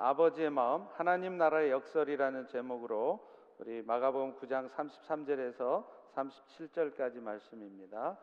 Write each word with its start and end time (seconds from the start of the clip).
아버지의 0.00 0.50
마음 0.50 0.86
하나님 0.92 1.38
나라의 1.38 1.72
역설이라는 1.72 2.46
제목으로 2.46 3.18
우리 3.58 3.82
마가복음 3.82 4.36
9장 4.36 4.70
33절에서 4.70 5.84
37절까지 6.14 7.18
말씀입니다. 7.20 8.16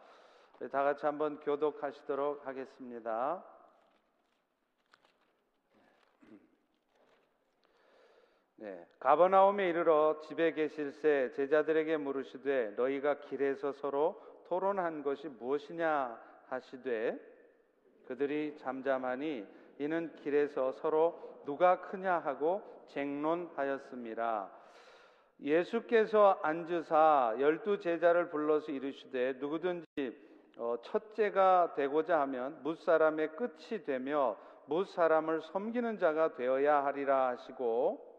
다 0.71 0.83
같이 0.83 1.05
한번 1.05 1.37
교독하시도록 1.41 2.47
하겠습니다. 2.47 3.43
네, 8.55 8.87
가버나움에 8.99 9.67
이르러 9.67 10.21
집에 10.21 10.53
계실새 10.53 11.33
제자들에게 11.35 11.97
물으시되 11.97 12.75
너희가 12.77 13.19
길에서 13.19 13.73
서로 13.73 14.23
토론한 14.47 15.03
것이 15.03 15.27
무엇이냐 15.27 16.21
하시되 16.47 17.19
그들이 18.07 18.55
잠잠하니 18.59 19.45
이는 19.79 20.15
길에서 20.15 20.71
서로 20.71 21.34
누가 21.45 21.81
크냐 21.81 22.19
하고 22.19 22.61
쟁론하였습니다. 22.87 24.49
예수께서 25.41 26.39
앉으사 26.41 27.35
열두 27.39 27.79
제자를 27.79 28.29
불러서 28.29 28.71
이르시되 28.71 29.33
누구든지 29.39 29.85
어, 30.57 30.77
첫째가 30.81 31.73
되고자 31.75 32.21
하면 32.21 32.59
무 32.63 32.75
사람의 32.75 33.35
끝이 33.35 33.83
되며 33.85 34.37
무 34.67 34.85
사람을 34.85 35.41
섬기는 35.41 35.99
자가 35.99 36.35
되어야 36.35 36.85
하리라 36.85 37.27
하시고 37.29 38.15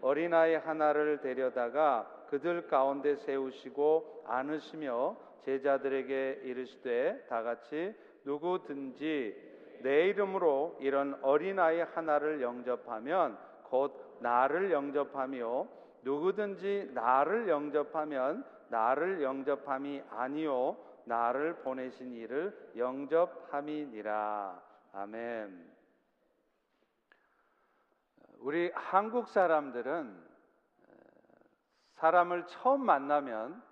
어린아이 0.00 0.56
하나를 0.56 1.20
데려다가 1.20 2.26
그들 2.28 2.66
가운데 2.66 3.16
세우시고 3.16 4.24
안으시며 4.26 5.16
제자들에게 5.44 6.40
이르시되 6.44 7.26
다 7.28 7.42
같이 7.42 7.94
누구든지 8.24 9.53
내 9.84 10.08
이름으로 10.08 10.78
이런 10.80 11.18
어린아이 11.22 11.80
하나를 11.80 12.40
영접하면 12.40 13.36
곧 13.64 14.16
나를 14.20 14.72
영접하며 14.72 15.68
누구든지 16.00 16.92
나를 16.94 17.50
영접하면 17.50 18.46
나를 18.70 19.22
영접함이 19.22 20.02
아니요 20.08 20.78
나를 21.04 21.56
보내신 21.56 22.14
이를 22.14 22.72
영접함이니라 22.78 24.62
아멘. 24.94 25.74
우리 28.38 28.70
한국 28.74 29.28
사람들은 29.28 30.16
사람을 31.96 32.46
처음 32.46 32.86
만나면 32.86 33.62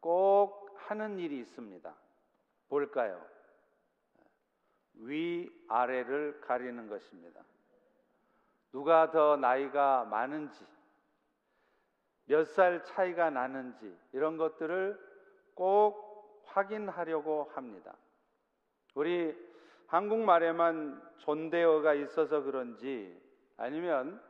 꼭 0.00 0.76
하는 0.86 1.18
일이 1.18 1.38
있습니다. 1.38 1.94
뭘까요? 2.68 3.32
위 4.94 5.50
아래를 5.68 6.40
가리는 6.40 6.88
것입니다. 6.88 7.40
누가 8.72 9.10
더 9.10 9.36
나이가 9.36 10.04
많은지, 10.04 10.64
몇 12.26 12.44
살 12.44 12.84
차이가 12.84 13.30
나는지 13.30 13.94
이런 14.12 14.36
것들을 14.36 14.98
꼭 15.54 16.42
확인하려고 16.46 17.50
합니다. 17.54 17.94
우리 18.94 19.36
한국말에만 19.86 21.02
존대어가 21.18 21.94
있어서 21.94 22.42
그런지 22.42 23.20
아니면 23.56 24.22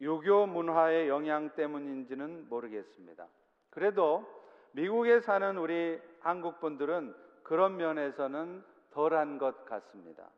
유교 0.00 0.46
문화의 0.46 1.08
영향 1.08 1.50
때문인지는 1.54 2.48
모르겠습니다. 2.48 3.28
그래도 3.70 4.26
미국에 4.72 5.20
사는 5.20 5.56
우리 5.58 6.00
한국 6.20 6.58
분들은 6.60 7.14
그런 7.44 7.76
면에서는 7.76 8.64
덜한 8.92 9.38
것 9.38 9.64
같습니다. 9.64 10.28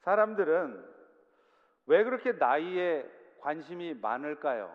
사람들은 0.00 0.94
왜 1.86 2.04
그렇게 2.04 2.32
나이에 2.32 3.08
관심이 3.40 3.94
많을까요? 3.94 4.72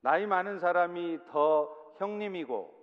나이 0.00 0.26
많은 0.26 0.58
사람이 0.58 1.18
더 1.30 1.94
형님이고 1.98 2.74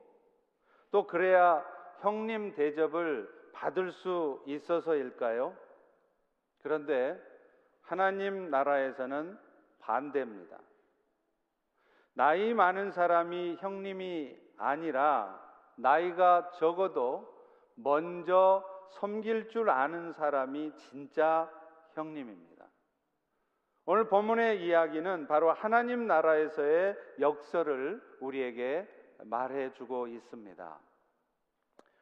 또 0.92 1.08
그래야 1.08 1.66
형님 2.00 2.54
대접을 2.56 3.30
받을 3.54 3.92
수 3.92 4.44
있어서일까요? 4.46 5.56
그런데 6.62 7.20
하나님 7.82 8.50
나라에서는 8.50 9.40
반대입니다. 9.80 10.58
나이 12.14 12.54
많은 12.54 12.92
사람이 12.92 13.58
형님이 13.60 14.38
아니라 14.58 15.42
나이가 15.76 16.50
적어도 16.52 17.35
먼저 17.76 18.64
섬길 18.92 19.50
줄 19.50 19.70
아는 19.70 20.14
사람이 20.14 20.74
진짜 20.76 21.50
형님입니다. 21.94 22.66
오늘 23.86 24.08
본문의 24.08 24.66
이야기는 24.66 25.28
바로 25.28 25.52
하나님 25.52 26.08
나라에서의 26.08 26.96
역설을 27.20 28.02
우리에게 28.20 28.88
말해주고 29.26 30.08
있습니다. 30.08 30.80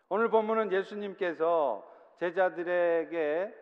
오늘 0.10 0.30
본문은 0.30 0.72
예수님께서 0.72 1.86
제자들에게 2.20 3.54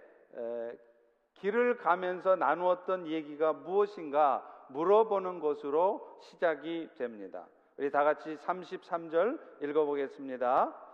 길을 1.36 1.78
가면서 1.78 2.36
나누었던 2.36 3.08
얘기가 3.08 3.54
무엇인가 3.54 4.48
물어보는 4.70 5.40
것으로 5.40 6.20
시작이 6.22 6.90
됩니다. 6.98 7.48
우리 7.78 7.90
다 7.90 8.04
같이 8.04 8.36
33절 8.38 9.64
읽어보겠습니다. 9.64 10.91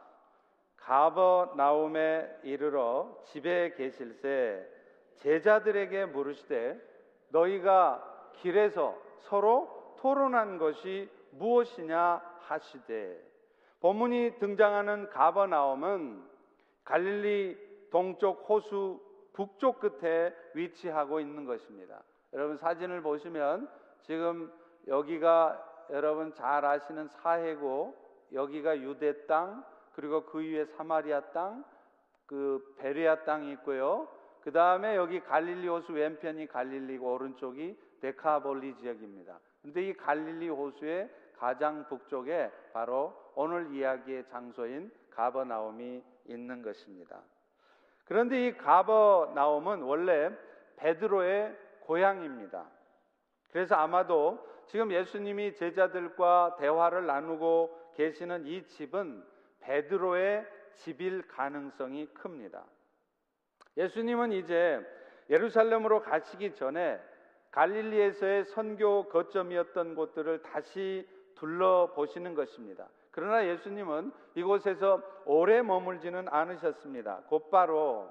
가버나움에 0.87 2.39
이르러 2.43 3.21
집에 3.25 3.73
계실새 3.75 4.65
제자들에게 5.17 6.05
물으시되 6.05 6.79
너희가 7.29 8.31
길에서 8.37 8.97
서로 9.19 9.95
토론한 9.99 10.57
것이 10.57 11.09
무엇이냐 11.31 12.21
하시되 12.39 13.21
본문이 13.81 14.39
등장하는 14.39 15.09
가버나움은 15.09 16.23
갈릴리 16.85 17.89
동쪽 17.91 18.49
호수 18.49 19.01
북쪽 19.33 19.81
끝에 19.81 20.33
위치하고 20.53 21.19
있는 21.19 21.43
것입니다. 21.43 22.01
여러분 22.31 22.55
사진을 22.55 23.01
보시면 23.01 23.69
지금 24.03 24.49
여기가 24.87 25.87
여러분 25.89 26.33
잘 26.33 26.63
아시는 26.63 27.09
사해고 27.09 27.93
여기가 28.31 28.79
유대 28.79 29.25
땅 29.25 29.65
그리고 29.97 30.23
그 30.25 30.37
위에 30.37 30.65
사마리아 30.65 31.19
땅, 31.31 31.65
그 32.27 32.75
베레아 32.77 33.23
땅이 33.23 33.51
있고요. 33.53 34.07
그 34.41 34.51
다음에 34.51 34.95
여기 34.95 35.19
갈릴리 35.19 35.67
호수 35.67 35.91
왼편이 35.91 36.45
갈릴리고 36.45 37.13
오른쪽이 37.15 37.75
데카볼리 38.01 38.75
지역입니다. 38.75 39.39
근데 39.63 39.87
이 39.87 39.93
갈릴리 39.97 40.49
호수의 40.49 41.09
가장 41.39 41.87
북쪽에 41.87 42.51
바로 42.73 43.11
오늘 43.33 43.73
이야기의 43.73 44.27
장소인 44.27 44.91
가버나움이 45.09 46.03
있는 46.25 46.61
것입니다. 46.61 47.19
그런데 48.05 48.45
이 48.45 48.55
가버나움은 48.55 49.81
원래 49.81 50.29
베드로의 50.75 51.57
고향입니다. 51.81 52.67
그래서 53.51 53.73
아마도 53.73 54.47
지금 54.67 54.91
예수님이 54.91 55.55
제자들과 55.55 56.57
대화를 56.59 57.07
나누고 57.07 57.93
계시는 57.95 58.45
이 58.45 58.63
집은 58.67 59.36
베드로의 59.67 60.47
집일 60.75 61.27
가능성이 61.27 62.07
큽니다. 62.13 62.63
예수님은 63.75 64.31
이제 64.31 64.79
예루살렘으로 65.29 66.01
가시기 66.01 66.55
전에 66.55 66.99
갈릴리에서의 67.51 68.45
선교 68.45 69.09
거점이었던 69.09 69.95
곳들을 69.95 70.41
다시 70.41 71.07
둘러보시는 71.35 72.33
것입니다. 72.33 72.87
그러나 73.11 73.45
예수님은 73.45 74.13
이곳에서 74.35 75.01
오래 75.25 75.61
머물지는 75.61 76.27
않으셨습니다. 76.29 77.23
곧바로 77.27 78.09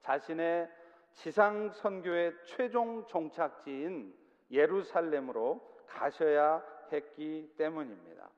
자신의 0.00 0.70
지상 1.12 1.70
선교의 1.70 2.34
최종 2.44 3.06
종착지인 3.06 4.14
예루살렘으로 4.50 5.60
가셔야 5.88 6.62
했기 6.92 7.52
때문입니다. 7.56 8.28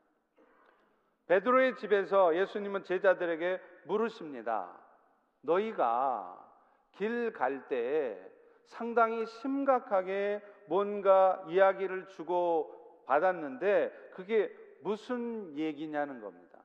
베드로의 1.26 1.76
집에서 1.76 2.37
예수님은 2.37 2.84
제자들에게 2.84 3.61
물으십니다. 3.84 4.70
너희가 5.43 6.43
길 6.93 7.32
갈 7.32 7.69
때 7.69 8.19
상당히 8.64 9.26
심각하게 9.26 10.43
뭔가 10.69 11.43
이야기를 11.49 12.08
주고 12.08 12.73
받았는데 13.06 14.11
그게 14.14 14.52
무슨 14.82 15.56
얘기냐는 15.56 16.20
겁니다. 16.20 16.58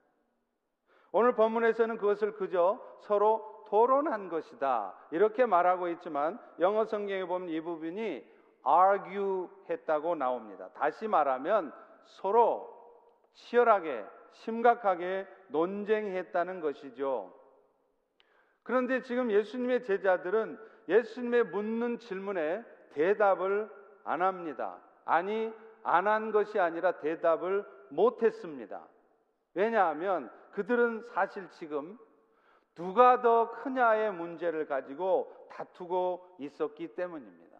오늘 1.11 1.35
본문에서는 1.35 1.97
그것을 1.97 2.33
그저 2.33 2.79
서로 3.01 3.65
토론한 3.67 4.29
것이다. 4.29 4.93
이렇게 5.11 5.45
말하고 5.45 5.89
있지만 5.89 6.39
영어 6.59 6.85
성경에 6.85 7.25
보면 7.25 7.49
이 7.49 7.61
부분이 7.61 8.25
argue 8.67 9.47
했다고 9.69 10.15
나옵니다. 10.15 10.69
다시 10.73 11.07
말하면 11.07 11.73
서로 12.05 12.69
치열하게 13.33 14.05
심각하게 14.31 15.27
논쟁했다는 15.49 16.61
것이죠. 16.61 17.33
그런데 18.63 19.01
지금 19.01 19.31
예수님의 19.31 19.83
제자들은 19.83 20.57
예수님의 20.87 21.45
묻는 21.45 21.99
질문에 21.99 22.63
대답을 22.93 23.69
안 24.03 24.21
합니다. 24.21 24.77
아니, 25.05 25.51
안 25.83 26.07
한 26.07 26.31
것이 26.31 26.59
아니라 26.59 26.99
대답을 26.99 27.65
못 27.89 28.23
했습니다. 28.23 28.87
왜냐하면 29.53 30.31
그들은 30.51 31.03
사실 31.13 31.49
지금 31.51 31.97
누가 32.75 33.21
더 33.21 33.51
크냐의 33.51 34.13
문제를 34.13 34.65
가지고 34.65 35.47
다투고 35.49 36.35
있었기 36.39 36.95
때문입니다. 36.95 37.57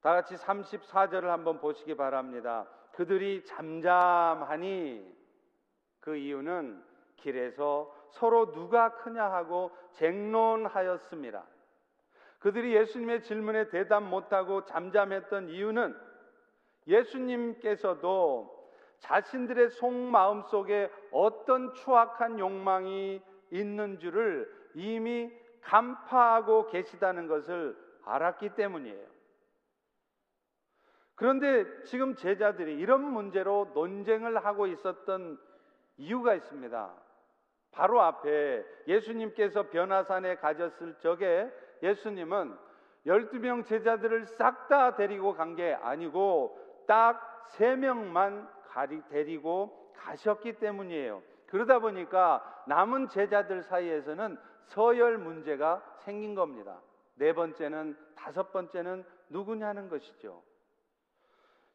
다 0.00 0.14
같이 0.14 0.34
34절을 0.34 1.24
한번 1.24 1.60
보시기 1.60 1.96
바랍니다. 1.96 2.66
그들이 2.92 3.44
잠잠하니 3.44 5.19
그 6.00 6.16
이유는 6.16 6.82
길에서 7.16 7.94
서로 8.10 8.52
누가 8.52 8.96
크냐 8.96 9.24
하고 9.24 9.70
쟁론하였습니다. 9.92 11.44
그들이 12.38 12.74
예수님의 12.74 13.22
질문에 13.22 13.68
대답 13.68 14.02
못하고 14.02 14.64
잠잠했던 14.64 15.50
이유는 15.50 15.94
예수님께서도 16.86 18.58
자신들의 18.98 19.70
속마음 19.70 20.42
속에 20.42 20.90
어떤 21.10 21.74
추악한 21.74 22.38
욕망이 22.38 23.22
있는 23.50 23.98
줄을 23.98 24.50
이미 24.74 25.30
간파하고 25.62 26.66
계시다는 26.66 27.26
것을 27.28 27.76
알았기 28.04 28.54
때문이에요. 28.54 29.06
그런데 31.14 31.82
지금 31.84 32.14
제자들이 32.14 32.78
이런 32.78 33.02
문제로 33.02 33.70
논쟁을 33.74 34.42
하고 34.42 34.66
있었던 34.66 35.38
이유가 36.00 36.34
있습니다. 36.34 36.90
바로 37.72 38.00
앞에 38.00 38.64
예수님께서 38.86 39.68
변화산에 39.68 40.36
가졌을 40.36 40.94
적에 40.98 41.48
예수님은 41.82 42.56
12명 43.06 43.64
제자들을 43.66 44.26
싹 44.26 44.68
다 44.68 44.96
데리고 44.96 45.34
간 45.34 45.54
게 45.54 45.74
아니고 45.74 46.58
딱세 46.86 47.76
명만 47.76 48.48
데리고 49.10 49.92
가셨기 49.96 50.54
때문이에요. 50.54 51.22
그러다 51.46 51.80
보니까 51.80 52.42
남은 52.66 53.08
제자들 53.08 53.62
사이에서는 53.62 54.38
서열 54.64 55.18
문제가 55.18 55.82
생긴 55.98 56.34
겁니다. 56.34 56.80
네 57.16 57.32
번째는 57.34 57.96
다섯 58.16 58.52
번째는 58.52 59.04
누구냐는 59.28 59.88
것이죠. 59.88 60.42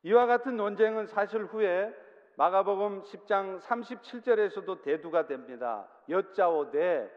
이와 0.04 0.26
같은 0.26 0.56
논쟁은 0.56 1.08
사실 1.08 1.44
후에 1.46 1.94
마가복음 2.38 3.04
10장 3.04 3.62
37절에서도 3.62 4.82
대두가 4.82 5.26
됩니다. 5.26 5.88
여짜오되 6.10 7.10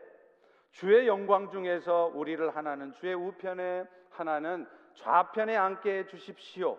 주의 0.71 1.09
영광 1.09 1.51
중에서 1.51 2.13
우리를 2.15 2.55
하나는 2.55 2.93
주의 2.95 3.15
우편에 3.15 3.85
하나는 4.11 4.67
좌편에 4.95 5.57
앉게 5.57 5.99
해 5.99 6.07
주십시오. 6.07 6.79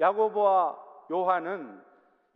야고보와 0.00 0.78
요한은 1.12 1.82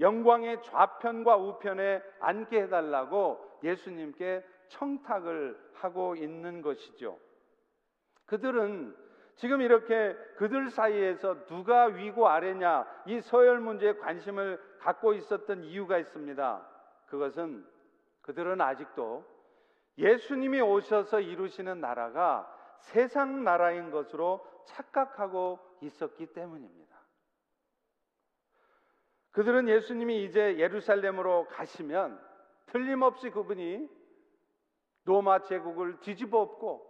영광의 0.00 0.62
좌편과 0.62 1.36
우편에 1.36 2.02
앉게 2.20 2.62
해달라고 2.62 3.58
예수님께 3.64 4.44
청탁을 4.68 5.58
하고 5.74 6.16
있는 6.16 6.60
것이죠. 6.60 7.18
그들은 8.26 8.94
지금 9.38 9.62
이렇게 9.62 10.16
그들 10.36 10.70
사이에서 10.70 11.46
누가 11.46 11.84
위고 11.84 12.28
아래냐 12.28 12.84
이 13.06 13.20
서열 13.20 13.60
문제에 13.60 13.94
관심을 13.94 14.60
갖고 14.80 15.12
있었던 15.12 15.62
이유가 15.62 15.96
있습니다. 15.98 16.68
그것은 17.06 17.64
그들은 18.22 18.60
아직도 18.60 19.24
예수님이 19.96 20.60
오셔서 20.60 21.20
이루시는 21.20 21.80
나라가 21.80 22.52
세상 22.80 23.44
나라인 23.44 23.92
것으로 23.92 24.44
착각하고 24.66 25.60
있었기 25.82 26.26
때문입니다. 26.32 26.98
그들은 29.30 29.68
예수님이 29.68 30.24
이제 30.24 30.58
예루살렘으로 30.58 31.46
가시면 31.46 32.20
틀림없이 32.66 33.30
그분이 33.30 33.88
로마 35.04 35.42
제국을 35.42 36.00
뒤집어 36.00 36.40
엎고 36.40 36.87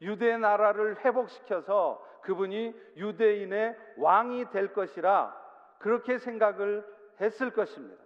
유대 0.00 0.36
나라를 0.36 1.04
회복시켜서 1.04 2.04
그분이 2.22 2.74
유대인의 2.96 3.76
왕이 3.98 4.50
될 4.50 4.72
것이라 4.72 5.36
그렇게 5.78 6.18
생각을 6.18 6.84
했을 7.20 7.52
것입니다. 7.52 8.02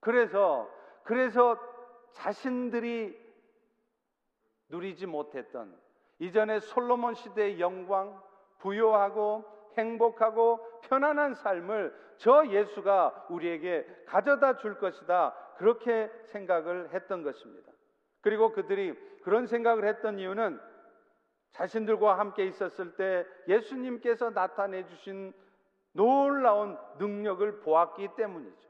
그래서 0.00 0.70
그래서 1.04 1.58
자신들이 2.12 3.16
누리지 4.68 5.06
못했던 5.06 5.76
이전에 6.18 6.60
솔로몬 6.60 7.14
시대의 7.14 7.60
영광, 7.60 8.20
부요하고 8.58 9.44
행복하고 9.76 10.80
편안한 10.82 11.34
삶을 11.34 11.94
저 12.16 12.46
예수가 12.46 13.26
우리에게 13.28 13.86
가져다 14.06 14.56
줄 14.56 14.78
것이다. 14.78 15.34
그렇게 15.58 16.10
생각을 16.26 16.92
했던 16.94 17.22
것입니다. 17.22 17.70
그리고 18.22 18.52
그들이 18.52 18.94
그런 19.22 19.46
생각을 19.46 19.86
했던 19.86 20.18
이유는 20.18 20.58
자신들과 21.56 22.18
함께 22.18 22.44
있었을 22.46 22.96
때 22.96 23.26
예수님께서 23.48 24.30
나타내 24.30 24.86
주신 24.86 25.32
놀라운 25.92 26.76
능력을 26.98 27.60
보았기 27.60 28.10
때문이죠. 28.16 28.68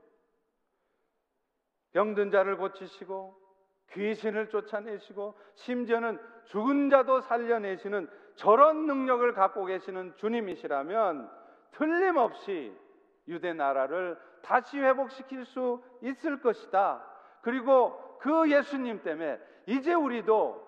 병든 1.93 2.31
자를 2.31 2.56
고치시고 2.56 3.37
귀신을 3.93 4.50
쫓아내시고 4.50 5.37
심지어는 5.55 6.21
죽은 6.47 6.91
자도 6.91 7.23
살려내시는 7.23 8.09
저런 8.37 8.87
능력을 8.87 9.33
갖고 9.33 9.65
계시는 9.65 10.17
주님이시라면 10.17 11.31
틀림없이 11.73 12.77
유대 13.27 13.53
나라를 13.53 14.17
다시 14.43 14.79
회복시킬 14.79 15.44
수 15.47 15.83
있을 16.03 16.41
것이다. 16.41 17.05
그리고 17.41 18.19
그 18.21 18.50
예수님 18.50 19.03
때문에 19.03 19.41
이제 19.67 19.93
우리도 19.94 20.65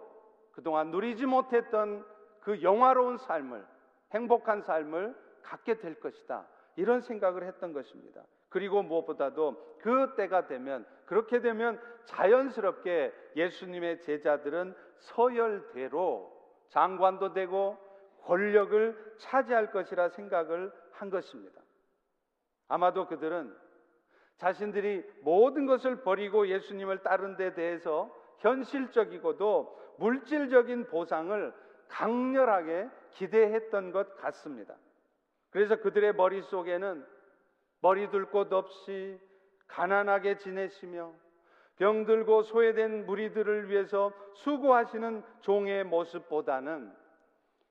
그동안 0.58 0.90
누리지 0.90 1.25
못했던 1.25 2.05
그 2.40 2.62
영화로운 2.62 3.16
삶을, 3.16 3.64
행복한 4.10 4.60
삶을 4.60 5.14
갖게 5.40 5.78
될 5.78 6.00
것이다. 6.00 6.49
이런 6.75 7.00
생각을 7.00 7.44
했던 7.44 7.72
것입니다. 7.72 8.25
그리고 8.49 8.82
무엇보다도 8.82 9.76
그 9.78 10.16
때가 10.16 10.49
되면 10.49 10.84
그렇게 11.06 11.40
되면 11.40 11.81
자연스럽게 12.06 13.14
예수님의 13.37 14.00
제자들은 14.00 14.75
서열대로 14.99 16.37
장관도 16.70 17.34
되고 17.34 17.78
권력을 18.25 19.14
차지할 19.19 19.70
것이라 19.70 20.08
생각을 20.08 20.72
한 20.91 21.08
것입니다. 21.08 21.62
아마도 22.67 23.06
그들은 23.06 23.56
자신들이 24.38 25.05
모든 25.22 25.67
것을 25.67 26.03
버리고 26.03 26.48
예수님을 26.48 27.05
따른 27.05 27.36
데 27.36 27.55
대해서 27.55 28.12
현실적이고도 28.38 29.79
물질적인 29.98 30.86
보상을 30.86 31.52
강렬하게 31.88 32.88
기대했던 33.10 33.93
것 33.93 34.17
같습니다. 34.17 34.74
그래서 35.50 35.76
그들의 35.76 36.14
머릿속에는 36.14 37.06
머리 37.81 38.10
둘 38.10 38.26
곳 38.31 38.52
없이 38.52 39.19
가난하게 39.69 40.38
지내시며 40.38 41.12
병들고 41.76 42.43
소외된 42.43 43.06
무리들을 43.06 43.69
위해서 43.70 44.12
수고하시는 44.34 45.22
종의 45.40 45.84
모습보다는 45.84 46.93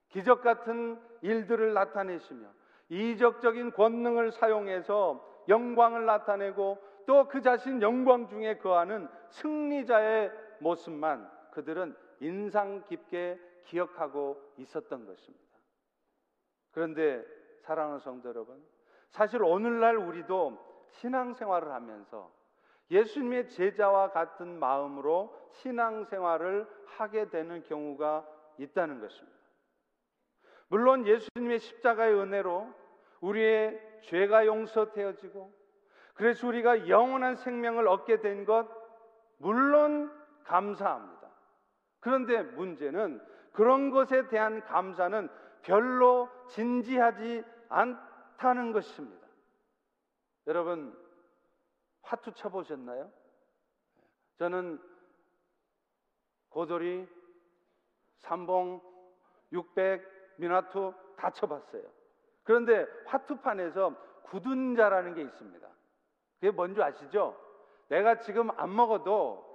기적 0.10 0.42
같은 0.42 1.00
일들을 1.22 1.74
나타내시며 1.74 2.48
이적적인 2.90 3.72
권능을 3.72 4.32
사용해서 4.32 5.44
영광을 5.50 6.06
나타내고 6.06 6.78
또 7.06 7.28
그 7.28 7.42
자신 7.42 7.82
영광 7.82 8.28
중에 8.28 8.58
거하는 8.58 9.08
승리자의 9.30 10.32
모습만 10.60 11.30
그들은 11.52 11.96
인상 12.20 12.84
깊게 12.86 13.40
기억하고 13.66 14.42
있었던 14.58 15.06
것입니다. 15.06 15.46
그런데 16.72 17.26
사랑하는 17.62 18.00
성도 18.00 18.30
여러분, 18.30 18.64
사실 19.10 19.44
오늘날 19.44 19.98
우리도 19.98 20.86
신앙생활을 20.90 21.72
하면서 21.72 22.32
예수님의 22.90 23.50
제자와 23.50 24.12
같은 24.12 24.60
마음으로 24.60 25.36
신앙생활을 25.52 26.68
하게 26.86 27.30
되는 27.30 27.64
경우가 27.64 28.26
있다는 28.58 29.02
것입니다. 29.02 29.38
물론 30.70 31.06
예수님의 31.06 31.60
십자가의 31.60 32.14
은혜로 32.14 32.74
우리의 33.22 34.00
죄가 34.04 34.46
용서되어지고 34.46 35.54
그래서 36.14 36.48
우리가 36.48 36.88
영원한 36.88 37.36
생명을 37.36 37.88
얻게 37.88 38.22
된 38.22 38.46
것 38.46 38.68
물론 39.38 40.12
감사합니다. 40.46 41.17
그런데 42.08 42.42
문제는 42.42 43.22
그런 43.52 43.90
것에 43.90 44.30
대한 44.30 44.64
감사는 44.64 45.28
별로 45.62 46.30
진지하지 46.48 47.44
않다는 47.68 48.72
것입니다. 48.72 49.28
여러분 50.48 50.98
화투 52.04 52.32
쳐보셨나요? 52.32 53.12
저는 54.38 54.82
고돌이, 56.48 57.10
삼봉 58.20 58.82
600 59.52 60.38
미나투 60.38 60.94
다 61.18 61.30
쳐봤어요. 61.32 61.84
그런데 62.44 62.88
화투판에서 63.06 63.94
굳은 64.24 64.78
자라는 64.78 65.14
게 65.14 65.24
있습니다. 65.24 65.68
그게 66.36 66.52
뭔지 66.52 66.82
아시죠? 66.82 67.38
내가 67.90 68.20
지금 68.20 68.50
안 68.52 68.74
먹어도 68.74 69.47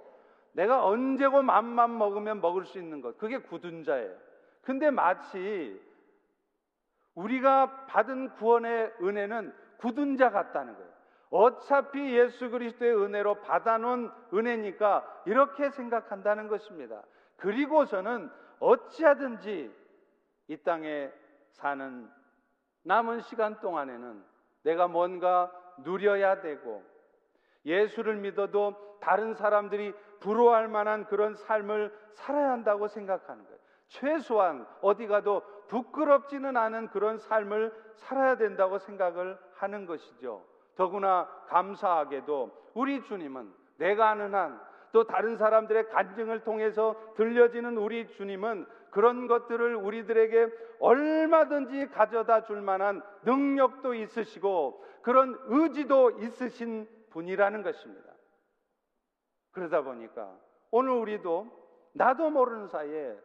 내가 0.53 0.85
언제고 0.85 1.41
맘만 1.41 1.97
먹으면 1.97 2.41
먹을 2.41 2.65
수 2.65 2.77
있는 2.77 3.01
것. 3.01 3.17
그게 3.17 3.39
굳은 3.39 3.83
자예요. 3.83 4.15
근데 4.61 4.89
마치 4.89 5.79
우리가 7.15 7.85
받은 7.87 8.29
구원의 8.35 8.93
은혜는 9.01 9.53
굳은 9.77 10.17
자 10.17 10.29
같다는 10.31 10.73
거예요. 10.75 10.93
어차피 11.29 12.15
예수 12.15 12.49
그리스도의 12.49 12.95
은혜로 12.95 13.41
받아놓은 13.41 14.11
은혜니까 14.33 15.23
이렇게 15.25 15.69
생각한다는 15.71 16.47
것입니다. 16.47 17.01
그리고서는 17.37 18.29
어찌하든지 18.59 19.71
이 20.47 20.57
땅에 20.57 21.11
사는 21.49 22.09
남은 22.83 23.21
시간 23.21 23.59
동안에는 23.59 24.23
내가 24.63 24.87
뭔가 24.87 25.51
누려야 25.79 26.41
되고 26.41 26.83
예수를 27.65 28.17
믿어도 28.17 28.97
다른 29.01 29.33
사람들이 29.33 29.93
부러워할 30.23 30.67
만한 30.67 31.05
그런 31.05 31.35
삶을 31.35 31.93
살아야 32.13 32.51
한다고 32.51 32.87
생각하는 32.87 33.43
거예요. 33.43 33.57
최소한 33.87 34.65
어디 34.81 35.05
가도 35.07 35.43
부끄럽지는 35.67 36.57
않은 36.57 36.89
그런 36.89 37.17
삶을 37.17 37.73
살아야 37.95 38.37
된다고 38.37 38.79
생각을 38.79 39.37
하는 39.55 39.85
것이죠. 39.85 40.43
더구나 40.75 41.27
감사하게도 41.47 42.71
우리 42.73 43.03
주님은 43.03 43.53
내가 43.77 44.09
아는 44.09 44.33
한 44.33 44.73
또 44.93 45.03
다른 45.05 45.35
사람들의 45.37 45.89
간증을 45.89 46.43
통해서 46.43 46.95
들려지는 47.15 47.77
우리 47.77 48.07
주님은 48.07 48.67
그런 48.91 49.27
것들을 49.27 49.75
우리들에게 49.75 50.49
얼마든지 50.79 51.89
가져다 51.89 52.43
줄 52.43 52.61
만한 52.61 53.01
능력도 53.23 53.95
있으시고 53.95 54.85
그런 55.01 55.35
의지도 55.47 56.11
있으신 56.11 56.87
분이라는 57.09 57.63
것입니다. 57.63 58.13
그러다 59.53 59.81
보니까 59.81 60.37
오늘 60.71 60.91
우리도 60.91 61.47
나도 61.93 62.29
모르는 62.29 62.67
사이에 62.67 63.17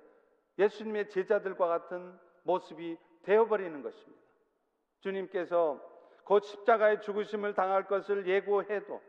예수님의 0.59 1.09
제자들과 1.09 1.67
같은 1.67 2.19
모습이 2.45 2.97
되어버리는 3.23 3.83
것입니다. 3.83 4.23
주님께서 5.01 5.81
곧 6.25 6.41
십자가의 6.41 7.01
죽으심을 7.01 7.55
당할 7.55 7.87
것을 7.87 8.27
예고해도 8.27 9.01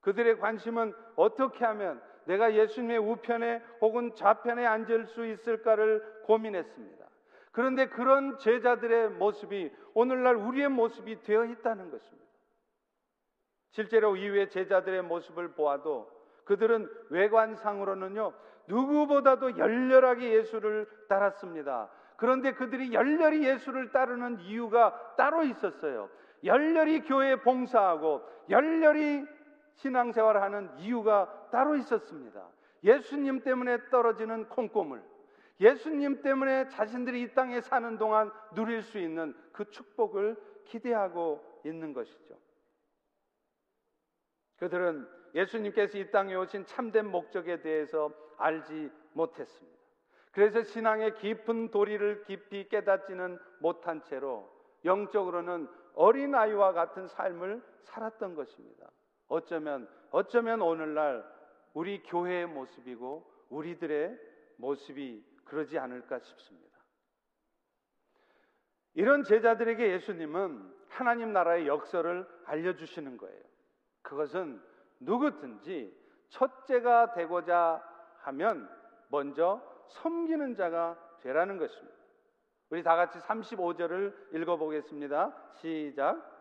그들의 0.00 0.38
관심은 0.38 0.94
어떻게 1.16 1.64
하면 1.64 2.02
내가 2.24 2.54
예수님의 2.54 2.98
우편에 2.98 3.62
혹은 3.80 4.14
좌편에 4.14 4.64
앉을 4.64 5.06
수 5.06 5.26
있을까를 5.26 6.22
고민했습니다. 6.24 7.04
그런데 7.52 7.88
그런 7.88 8.38
제자들의 8.38 9.10
모습이 9.10 9.70
오늘날 9.92 10.36
우리의 10.36 10.68
모습이 10.70 11.22
되어 11.22 11.44
있다는 11.44 11.90
것입니다. 11.90 12.24
실제로 13.70 14.16
이후의 14.16 14.50
제자들의 14.50 15.02
모습을 15.02 15.52
보아도 15.52 16.13
그들은 16.44 16.88
외관상으로는요, 17.10 18.32
누구보다도 18.66 19.58
열렬하게 19.58 20.32
예수를 20.34 20.88
따랐습니다. 21.08 21.90
그런데 22.16 22.52
그들이 22.52 22.92
열렬히 22.92 23.44
예수를 23.44 23.90
따르는 23.90 24.40
이유가 24.40 25.14
따로 25.16 25.42
있었어요. 25.42 26.08
열렬히 26.44 27.00
교회에 27.02 27.36
봉사하고 27.36 28.22
열렬히 28.50 29.26
신앙생활하는 29.76 30.78
이유가 30.78 31.48
따로 31.50 31.74
있었습니다. 31.76 32.46
예수님 32.84 33.40
때문에 33.40 33.88
떨어지는 33.90 34.48
콩고물, 34.48 35.02
예수님 35.60 36.22
때문에 36.22 36.68
자신들이 36.68 37.22
이 37.22 37.34
땅에 37.34 37.60
사는 37.60 37.96
동안 37.98 38.30
누릴 38.54 38.82
수 38.82 38.98
있는 38.98 39.34
그 39.52 39.68
축복을 39.70 40.36
기대하고 40.64 41.62
있는 41.64 41.92
것이죠. 41.92 42.36
그들은 44.56 45.08
예수님께서 45.34 45.98
이 45.98 46.10
땅에 46.10 46.34
오신 46.34 46.66
참된 46.66 47.06
목적에 47.10 47.60
대해서 47.60 48.10
알지 48.36 48.90
못했습니다. 49.12 49.78
그래서 50.30 50.62
신앙의 50.62 51.14
깊은 51.16 51.70
도리를 51.70 52.24
깊이 52.24 52.68
깨닫지는 52.68 53.38
못한 53.60 54.02
채로 54.02 54.52
영적으로는 54.84 55.68
어린아이와 55.94 56.72
같은 56.72 57.06
삶을 57.06 57.62
살았던 57.82 58.34
것입니다. 58.34 58.90
어쩌면, 59.28 59.88
어쩌면 60.10 60.60
오늘날 60.60 61.24
우리 61.72 62.02
교회의 62.02 62.46
모습이고 62.46 63.30
우리들의 63.48 64.18
모습이 64.56 65.24
그러지 65.44 65.78
않을까 65.78 66.18
싶습니다. 66.18 66.78
이런 68.94 69.24
제자들에게 69.24 69.92
예수님은 69.92 70.72
하나님 70.88 71.32
나라의 71.32 71.66
역설을 71.66 72.26
알려주시는 72.44 73.16
거예요. 73.16 73.42
그것은 74.02 74.62
누구든지 75.00 75.94
첫째가 76.28 77.12
되고자 77.12 77.82
하면 78.22 78.68
먼저 79.08 79.60
섬기는 79.88 80.54
자가 80.54 80.96
되라는 81.20 81.58
것입니다. 81.58 81.94
우리 82.70 82.82
다 82.82 82.96
같이 82.96 83.18
35절을 83.18 84.34
읽어보겠습니다. 84.34 85.32
시작. 85.54 86.34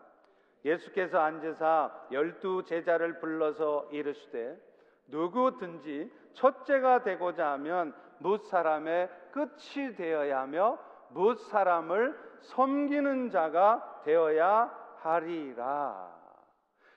예수께서 0.66 1.20
앉으사 1.20 2.08
열두 2.12 2.64
제자를 2.66 3.20
불러서 3.20 3.90
이르시되 3.92 4.58
누구든지 5.08 6.12
첫째가 6.34 7.04
되고자 7.04 7.52
하면 7.54 7.94
무 8.20 8.38
사람의 8.38 9.10
끝이 9.32 9.96
되어야 9.96 10.42
하며 10.42 10.80
무 11.10 11.36
사람을 11.36 12.18
섬기는 12.42 13.30
자가 13.30 14.02
되어야 14.06 14.72
하리라. 15.02 16.23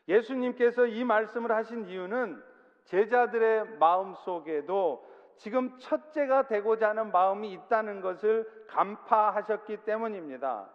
예수님께서 0.08 0.86
이 0.86 1.04
말씀을 1.04 1.52
하신 1.52 1.86
이유는 1.86 2.42
제자들의 2.84 3.78
마음 3.78 4.14
속에도 4.14 5.04
지금 5.36 5.76
첫째가 5.78 6.46
되고자 6.46 6.90
하는 6.90 7.10
마음이 7.10 7.52
있다는 7.52 8.00
것을 8.00 8.48
간파하셨기 8.68 9.78
때문입니다. 9.78 10.70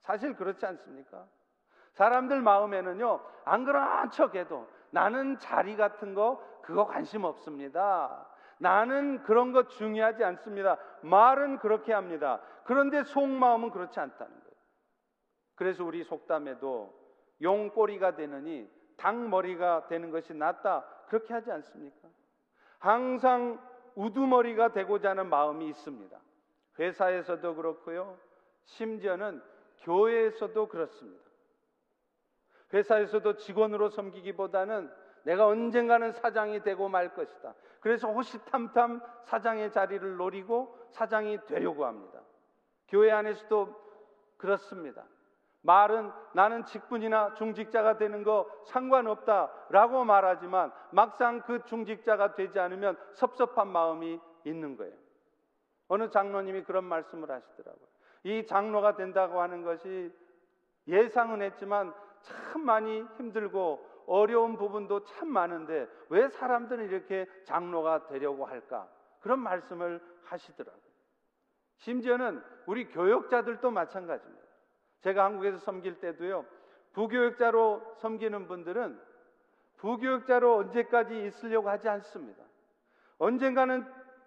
사실 0.00 0.34
그렇지 0.34 0.64
않습니까? 0.66 1.26
사람들 1.92 2.40
마음에는요, 2.42 3.20
안 3.44 3.64
그런 3.64 4.10
척 4.10 4.34
해도 4.36 4.68
나는 4.90 5.38
자리 5.38 5.76
같은 5.76 6.14
거 6.14 6.40
그거 6.62 6.86
관심 6.86 7.24
없습니다. 7.24 8.26
나는 8.58 9.22
그런 9.22 9.52
거 9.52 9.66
중요하지 9.66 10.22
않습니다. 10.24 10.76
말은 11.02 11.58
그렇게 11.58 11.92
합니다. 11.92 12.40
그런데 12.64 13.02
속마음은 13.04 13.70
그렇지 13.70 13.98
않다는 13.98 14.32
거예요. 14.32 14.56
그래서 15.54 15.84
우리 15.84 16.04
속담에도 16.04 16.97
용꼬리가 17.42 18.14
되느니 18.16 18.70
닭머리가 18.96 19.86
되는 19.86 20.10
것이 20.10 20.34
낫다. 20.34 20.84
그렇게 21.08 21.32
하지 21.32 21.50
않습니까? 21.52 22.08
항상 22.78 23.60
우두머리가 23.94 24.72
되고자 24.72 25.10
하는 25.10 25.28
마음이 25.28 25.68
있습니다. 25.68 26.18
회사에서도 26.78 27.54
그렇고요. 27.54 28.18
심지어는 28.64 29.42
교회에서도 29.78 30.68
그렇습니다. 30.68 31.24
회사에서도 32.72 33.36
직원으로 33.36 33.88
섬기기보다는 33.90 34.90
내가 35.24 35.46
언젠가는 35.46 36.12
사장이 36.12 36.62
되고 36.62 36.88
말 36.88 37.14
것이다. 37.14 37.54
그래서 37.80 38.10
호시탐탐 38.10 39.00
사장의 39.24 39.72
자리를 39.72 40.16
노리고 40.16 40.76
사장이 40.90 41.44
되려고 41.46 41.86
합니다. 41.86 42.20
교회 42.88 43.10
안에서도 43.10 43.74
그렇습니다. 44.36 45.04
말은 45.68 46.10
나는 46.32 46.64
직분이나 46.64 47.34
중직자가 47.34 47.98
되는 47.98 48.22
거 48.22 48.48
상관없다라고 48.64 50.02
말하지만 50.04 50.72
막상 50.92 51.42
그 51.42 51.62
중직자가 51.66 52.34
되지 52.34 52.58
않으면 52.58 52.96
섭섭한 53.12 53.68
마음이 53.68 54.18
있는 54.44 54.78
거예요. 54.78 54.94
어느 55.88 56.08
장로님이 56.08 56.62
그런 56.62 56.84
말씀을 56.84 57.30
하시더라고요. 57.30 57.86
이 58.24 58.46
장로가 58.46 58.96
된다고 58.96 59.42
하는 59.42 59.62
것이 59.62 60.10
예상은 60.86 61.42
했지만 61.42 61.92
참 62.22 62.62
많이 62.62 63.02
힘들고 63.18 63.86
어려운 64.06 64.56
부분도 64.56 65.04
참 65.04 65.28
많은데 65.28 65.86
왜 66.08 66.30
사람들은 66.30 66.88
이렇게 66.88 67.26
장로가 67.44 68.06
되려고 68.06 68.46
할까? 68.46 68.88
그런 69.20 69.38
말씀을 69.40 70.00
하시더라고요. 70.24 70.82
심지어는 71.76 72.42
우리 72.64 72.88
교역자들도 72.88 73.70
마찬가지입니다. 73.70 74.37
제가 75.00 75.24
한국에서 75.24 75.58
섬길 75.58 76.00
때도요, 76.00 76.44
부교육자로 76.92 77.94
섬기는 77.98 78.48
분들은 78.48 79.00
부교육자로 79.76 80.56
언제까지 80.56 81.26
있으려고 81.26 81.68
하지 81.68 81.88
않습니다. 81.88 82.42
언젠가는 83.18 83.84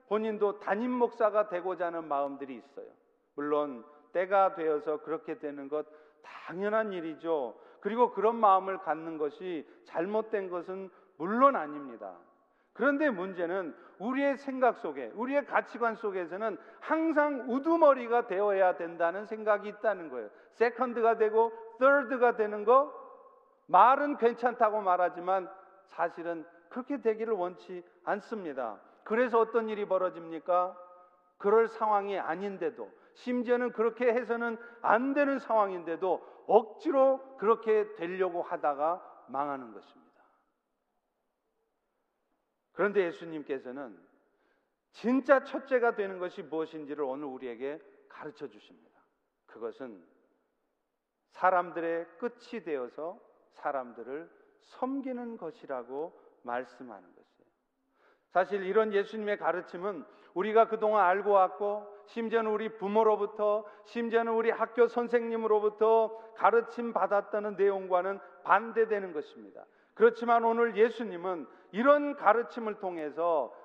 본인도 0.07 0.59
담임 0.59 0.91
목사가 0.91 1.47
되고자 1.49 1.87
하는 1.87 2.07
마음들이 2.07 2.55
있어요. 2.55 2.87
물론 3.35 3.85
때가 4.13 4.55
되어서 4.55 4.97
그렇게 4.97 5.37
되는 5.39 5.69
것 5.69 5.85
당연한 6.21 6.91
일이죠. 6.91 7.57
그리고 7.79 8.11
그런 8.11 8.35
마음을 8.35 8.77
갖는 8.79 9.17
것이 9.17 9.67
잘못된 9.85 10.49
것은 10.49 10.89
물론 11.17 11.55
아닙니다. 11.55 12.17
그런데 12.73 13.09
문제는 13.09 13.75
우리의 13.99 14.37
생각 14.37 14.77
속에, 14.77 15.11
우리의 15.13 15.45
가치관 15.45 15.95
속에서는 15.95 16.57
항상 16.79 17.45
우두머리가 17.47 18.27
되어야 18.27 18.77
된다는 18.77 19.25
생각이 19.25 19.69
있다는 19.69 20.09
거예요. 20.09 20.29
세컨드가 20.53 21.17
되고, 21.17 21.51
thir드가 21.79 22.35
되는 22.35 22.65
거, 22.65 22.91
말은 23.67 24.17
괜찮다고 24.17 24.81
말하지만 24.81 25.49
사실은 25.85 26.45
그렇게 26.69 27.01
되기를 27.01 27.33
원치 27.33 27.83
않습니다. 28.05 28.79
그래서 29.03 29.39
어떤 29.39 29.69
일이 29.69 29.85
벌어집니까? 29.85 30.75
그럴 31.37 31.67
상황이 31.67 32.17
아닌데도, 32.17 32.89
심지어는 33.13 33.73
그렇게 33.73 34.07
해서는 34.13 34.57
안 34.81 35.13
되는 35.13 35.37
상황인데도 35.37 36.25
억지로 36.47 37.19
그렇게 37.37 37.93
되려고 37.95 38.41
하다가 38.41 39.01
망하는 39.27 39.73
것입니다. 39.73 40.10
그런데 42.81 43.05
예수님께서는 43.05 43.95
진짜 44.89 45.43
첫째가 45.43 45.93
되는 45.93 46.17
것이 46.17 46.41
무엇인지를 46.41 47.03
오늘 47.03 47.25
우리에게 47.25 47.79
가르쳐 48.09 48.47
주십니다. 48.47 48.99
그것은 49.45 50.03
사람들의 51.29 52.07
끝이 52.17 52.63
되어서 52.63 53.19
사람들을 53.51 54.27
섬기는 54.61 55.37
것이라고 55.37 56.19
말씀하는 56.41 57.07
것이에요. 57.07 57.51
사실 58.29 58.63
이런 58.63 58.93
예수님의 58.93 59.37
가르침은 59.37 60.03
우리가 60.33 60.67
그동안 60.67 61.05
알고 61.05 61.29
왔고 61.29 61.85
심지어는 62.07 62.49
우리 62.49 62.77
부모로부터 62.77 63.63
심지어는 63.85 64.33
우리 64.33 64.49
학교 64.49 64.87
선생님으로부터 64.87 66.33
가르침 66.33 66.93
받았다는 66.93 67.57
내용과는 67.57 68.19
반대되는 68.43 69.13
것입니다. 69.13 69.67
그렇지만 70.01 70.43
오늘 70.43 70.75
예수님은 70.75 71.45
이런 71.73 72.15
가르침을 72.15 72.79
통해서 72.79 73.55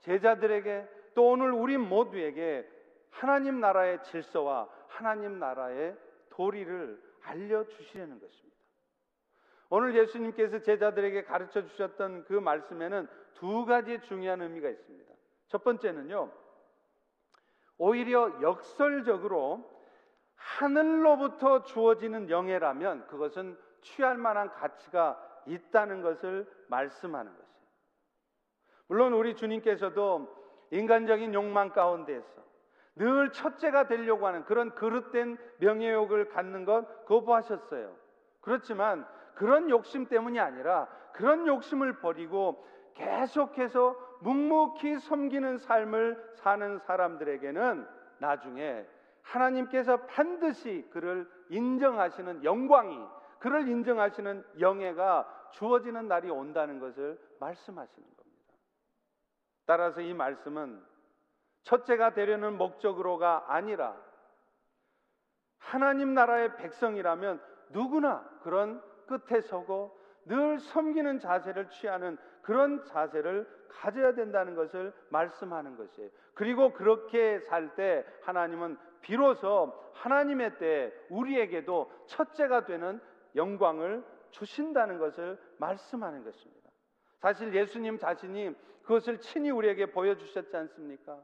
제자들에게 0.00 0.86
또 1.14 1.30
오늘 1.30 1.52
우리 1.52 1.78
모두에게 1.78 2.70
하나님 3.08 3.60
나라의 3.60 4.02
질서와 4.02 4.68
하나님 4.88 5.38
나라의 5.38 5.96
도리를 6.28 7.02
알려주시려는 7.22 8.20
것입니다. 8.20 8.56
오늘 9.70 9.96
예수님께서 9.96 10.58
제자들에게 10.58 11.24
가르쳐 11.24 11.66
주셨던 11.66 12.24
그 12.24 12.34
말씀에는 12.34 13.08
두 13.32 13.64
가지 13.64 13.98
중요한 14.02 14.42
의미가 14.42 14.68
있습니다. 14.68 15.14
첫 15.48 15.64
번째는요, 15.64 16.30
오히려 17.78 18.42
역설적으로 18.42 19.66
하늘로부터 20.34 21.62
주어지는 21.62 22.28
영예라면 22.28 23.06
그것은 23.06 23.56
취할 23.80 24.18
만한 24.18 24.52
가치가 24.52 25.25
있다는 25.46 26.02
것을 26.02 26.46
말씀하는 26.68 27.32
것이에요. 27.32 27.46
물론 28.88 29.12
우리 29.12 29.34
주님께서도 29.34 30.34
인간적인 30.70 31.34
욕망 31.34 31.70
가운데에서 31.70 32.36
늘 32.96 33.30
첫째가 33.30 33.88
되려고 33.88 34.26
하는 34.26 34.44
그런 34.44 34.74
그릇된 34.74 35.36
명예욕을 35.58 36.30
갖는 36.30 36.64
것 36.64 37.04
거부하셨어요. 37.04 37.94
그렇지만 38.40 39.06
그런 39.34 39.68
욕심 39.68 40.06
때문이 40.06 40.40
아니라 40.40 40.88
그런 41.12 41.46
욕심을 41.46 42.00
버리고 42.00 42.66
계속해서 42.94 43.96
묵묵히 44.20 44.98
섬기는 44.98 45.58
삶을 45.58 46.32
사는 46.36 46.78
사람들에게는 46.78 47.86
나중에 48.18 48.86
하나님께서 49.22 49.98
반드시 50.06 50.86
그를 50.90 51.28
인정하시는 51.50 52.44
영광이 52.44 52.98
그를 53.38 53.68
인정하시는 53.68 54.44
영예가 54.60 55.35
주어지는 55.52 56.08
날이 56.08 56.30
온다는 56.30 56.80
것을 56.80 57.18
말씀하시는 57.40 58.08
겁니다. 58.16 58.54
따라서 59.66 60.00
이 60.00 60.14
말씀은 60.14 60.82
첫째가 61.64 62.14
되려는 62.14 62.56
목적으로가 62.56 63.46
아니라 63.48 63.96
하나님 65.58 66.14
나라의 66.14 66.56
백성이라면 66.56 67.42
누구나 67.70 68.24
그런 68.42 68.80
끝에 69.06 69.40
서고 69.40 69.98
늘 70.24 70.58
섬기는 70.58 71.18
자세를 71.18 71.70
취하는 71.70 72.16
그런 72.42 72.84
자세를 72.84 73.48
가져야 73.68 74.14
된다는 74.14 74.54
것을 74.54 74.92
말씀하는 75.10 75.76
것이에요. 75.76 76.10
그리고 76.34 76.72
그렇게 76.72 77.40
살 77.40 77.74
때 77.74 78.04
하나님은 78.22 78.78
비로소 79.00 79.72
하나님의 79.94 80.58
때 80.58 80.92
우리에게도 81.10 81.90
첫째가 82.06 82.64
되는 82.64 83.00
영광을 83.34 84.04
주신다는 84.30 84.98
것을 84.98 85.38
말씀하는 85.58 86.24
것입니다. 86.24 86.70
사실 87.18 87.54
예수님 87.54 87.98
자신이 87.98 88.54
그것을 88.82 89.18
친히 89.20 89.50
우리에게 89.50 89.86
보여주셨지 89.86 90.56
않습니까? 90.56 91.18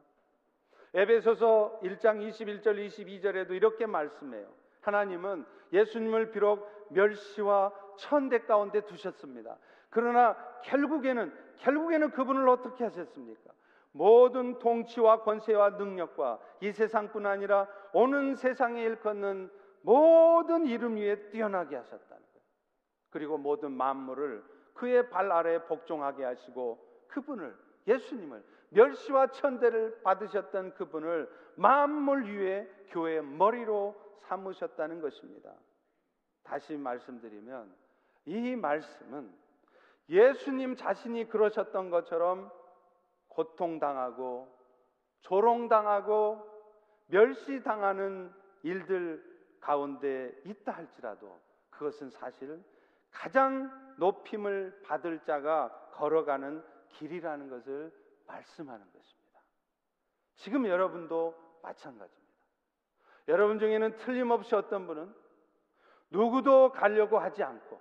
에베소서 0.94 1.80
1장 1.82 2.28
21절 2.28 2.86
22절에도 2.86 3.52
이렇게 3.52 3.86
말씀해요. 3.86 4.52
하나님은 4.80 5.46
예수님을 5.72 6.32
비록 6.32 6.68
멸시와 6.90 7.72
천대 7.96 8.40
가운데 8.40 8.80
두셨습니다. 8.82 9.56
그러나 9.90 10.36
결국에는 10.64 11.32
결국에는 11.58 12.10
그분을 12.10 12.48
어떻게 12.48 12.84
하셨습니까? 12.84 13.52
모든 13.92 14.58
통치와 14.58 15.22
권세와 15.22 15.70
능력과 15.70 16.40
이 16.60 16.72
세상뿐 16.72 17.26
아니라 17.26 17.68
오는 17.92 18.34
세상에 18.34 18.82
일컫는 18.82 19.50
모든 19.82 20.66
이름 20.66 20.96
위에 20.96 21.28
뛰어나게 21.30 21.76
거예요. 21.76 22.11
그리고 23.12 23.38
모든 23.38 23.70
만물을 23.72 24.42
그의 24.74 25.08
발 25.10 25.30
아래에 25.30 25.64
복종하게 25.66 26.24
하시고 26.24 26.84
그분을 27.08 27.56
예수님을 27.86 28.42
멸시와 28.70 29.28
천대를 29.28 30.02
받으셨던 30.02 30.74
그분을 30.74 31.30
만물 31.56 32.24
위에 32.24 32.68
교회의 32.88 33.22
머리로 33.22 33.94
삼으셨다는 34.22 35.00
것입니다. 35.00 35.52
다시 36.42 36.76
말씀드리면 36.76 37.72
이 38.24 38.56
말씀은 38.56 39.32
예수님 40.08 40.74
자신이 40.76 41.28
그러셨던 41.28 41.90
것처럼 41.90 42.50
고통당하고 43.28 44.48
조롱당하고 45.20 46.50
멸시당하는 47.06 48.32
일들 48.62 49.22
가운데 49.60 50.34
있다 50.44 50.72
할지라도 50.72 51.40
그것은 51.70 52.10
사실 52.10 52.62
가장 53.12 53.70
높임을 53.98 54.82
받을 54.84 55.20
자가 55.20 55.70
걸어가는 55.92 56.64
길이라는 56.88 57.48
것을 57.48 57.92
말씀하는 58.26 58.84
것입니다. 58.92 59.40
지금 60.36 60.66
여러분도 60.66 61.34
마찬가지입니다. 61.62 62.32
여러분 63.28 63.58
중에는 63.58 63.96
틀림없이 63.98 64.54
어떤 64.54 64.86
분은 64.86 65.14
누구도 66.10 66.72
가려고 66.72 67.18
하지 67.18 67.42
않고 67.42 67.80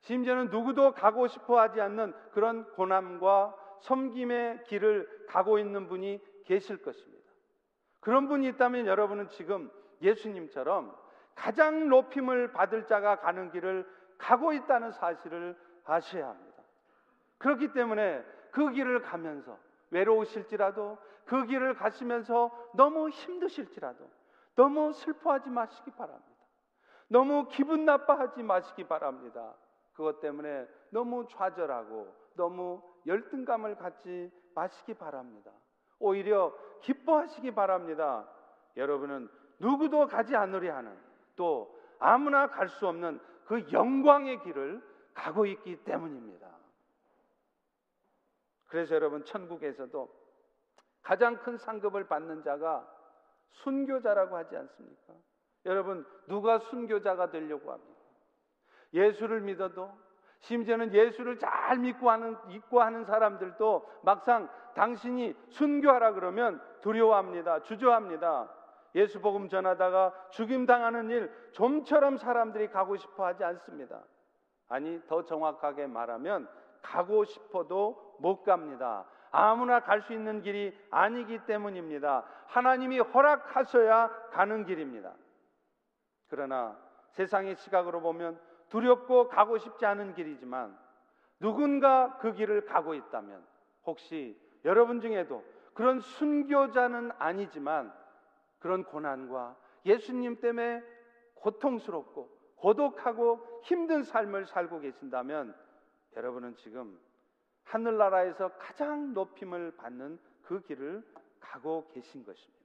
심지어는 0.00 0.50
누구도 0.50 0.92
가고 0.94 1.28
싶어 1.28 1.60
하지 1.60 1.80
않는 1.80 2.14
그런 2.32 2.64
고난과 2.72 3.56
섬김의 3.82 4.64
길을 4.64 5.26
가고 5.28 5.58
있는 5.58 5.86
분이 5.88 6.20
계실 6.44 6.82
것입니다. 6.82 7.22
그런 8.00 8.28
분이 8.28 8.48
있다면 8.48 8.86
여러분은 8.86 9.28
지금 9.28 9.70
예수님처럼 10.00 10.96
가장 11.34 11.88
높임을 11.88 12.52
받을 12.52 12.86
자가 12.86 13.20
가는 13.20 13.50
길을 13.50 13.86
가고 14.22 14.52
있다는 14.52 14.92
사실을 14.92 15.58
아셔야 15.84 16.28
합니다. 16.28 16.62
그렇기 17.38 17.72
때문에 17.72 18.24
그 18.52 18.70
길을 18.70 19.02
가면서 19.02 19.58
외로우실지라도 19.90 20.96
그 21.26 21.44
길을 21.46 21.74
가시면서 21.74 22.50
너무 22.74 23.08
힘드실지라도 23.08 24.08
너무 24.54 24.92
슬퍼하지 24.92 25.50
마시기 25.50 25.90
바랍니다. 25.90 26.30
너무 27.08 27.48
기분 27.48 27.84
나빠하지 27.84 28.42
마시기 28.44 28.84
바랍니다. 28.84 29.54
그것 29.92 30.20
때문에 30.20 30.68
너무 30.90 31.26
좌절하고 31.26 32.14
너무 32.36 32.80
열등감을 33.06 33.74
갖지 33.74 34.30
마시기 34.54 34.94
바랍니다. 34.94 35.50
오히려 35.98 36.54
기뻐하시기 36.82 37.54
바랍니다. 37.54 38.28
여러분은 38.76 39.28
누구도 39.58 40.06
가지 40.06 40.36
않으려 40.36 40.76
하는 40.76 40.96
또 41.34 41.76
아무나 41.98 42.46
갈 42.46 42.68
수 42.68 42.86
없는 42.86 43.20
그 43.44 43.70
영광의 43.72 44.42
길을 44.42 44.82
가고 45.14 45.46
있기 45.46 45.84
때문입니다. 45.84 46.48
그래서 48.68 48.94
여러분 48.94 49.24
천국에서도 49.24 50.08
가장 51.02 51.36
큰 51.38 51.58
상급을 51.58 52.08
받는 52.08 52.42
자가 52.42 52.88
순교자라고 53.50 54.36
하지 54.36 54.56
않습니까? 54.56 55.12
여러분 55.66 56.06
누가 56.26 56.58
순교자가 56.58 57.30
되려고 57.30 57.72
합니까? 57.72 57.92
예수를 58.94 59.40
믿어도 59.42 59.92
심지어는 60.40 60.92
예수를 60.92 61.38
잘 61.38 61.78
믿고 61.78 62.10
하는 62.10 62.36
믿고 62.48 62.80
하는 62.80 63.04
사람들도 63.04 63.88
막상 64.02 64.48
당신이 64.74 65.36
순교하라 65.50 66.12
그러면 66.12 66.60
두려워합니다. 66.80 67.62
주저합니다. 67.64 68.48
예수 68.94 69.20
복음 69.20 69.48
전하다가 69.48 70.28
죽임 70.30 70.66
당하는 70.66 71.10
일 71.10 71.32
좀처럼 71.52 72.16
사람들이 72.16 72.68
가고 72.68 72.96
싶어 72.96 73.24
하지 73.24 73.44
않습니다. 73.44 74.02
아니 74.68 75.00
더 75.06 75.24
정확하게 75.24 75.86
말하면 75.86 76.48
가고 76.82 77.24
싶어도 77.24 78.16
못 78.18 78.42
갑니다. 78.42 79.06
아무나 79.30 79.80
갈 79.80 80.02
수 80.02 80.12
있는 80.12 80.42
길이 80.42 80.76
아니기 80.90 81.38
때문입니다. 81.46 82.24
하나님이 82.46 82.98
허락하셔야 83.00 84.08
가는 84.30 84.64
길입니다. 84.64 85.14
그러나 86.28 86.76
세상의 87.12 87.56
시각으로 87.56 88.00
보면 88.00 88.38
두렵고 88.68 89.28
가고 89.28 89.58
싶지 89.58 89.86
않은 89.86 90.14
길이지만 90.14 90.76
누군가 91.40 92.16
그 92.18 92.32
길을 92.32 92.66
가고 92.66 92.94
있다면 92.94 93.44
혹시 93.84 94.38
여러분 94.64 95.00
중에도 95.00 95.42
그런 95.74 96.00
순교자는 96.00 97.12
아니지만 97.18 97.92
그런 98.62 98.84
고난과 98.84 99.56
예수님 99.84 100.40
때문에 100.40 100.82
고통스럽고 101.34 102.30
고독하고 102.56 103.60
힘든 103.64 104.04
삶을 104.04 104.46
살고 104.46 104.80
계신다면 104.80 105.54
여러분은 106.16 106.56
지금 106.56 106.98
하늘나라에서 107.64 108.52
가장 108.58 109.12
높임을 109.14 109.76
받는 109.76 110.18
그 110.44 110.60
길을 110.62 111.02
가고 111.40 111.88
계신 111.92 112.24
것입니다. 112.24 112.62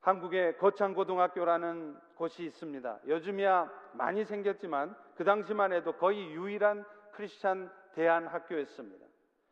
한국에 0.00 0.54
거창고등학교라는 0.56 1.98
곳이 2.14 2.44
있습니다. 2.44 3.00
요즘이야 3.06 3.70
많이 3.94 4.24
생겼지만 4.24 4.94
그 5.16 5.24
당시만 5.24 5.72
해도 5.72 5.92
거의 5.92 6.30
유일한 6.32 6.84
크리스찬 7.12 7.70
대안 7.94 8.26
학교였습니다. 8.26 9.06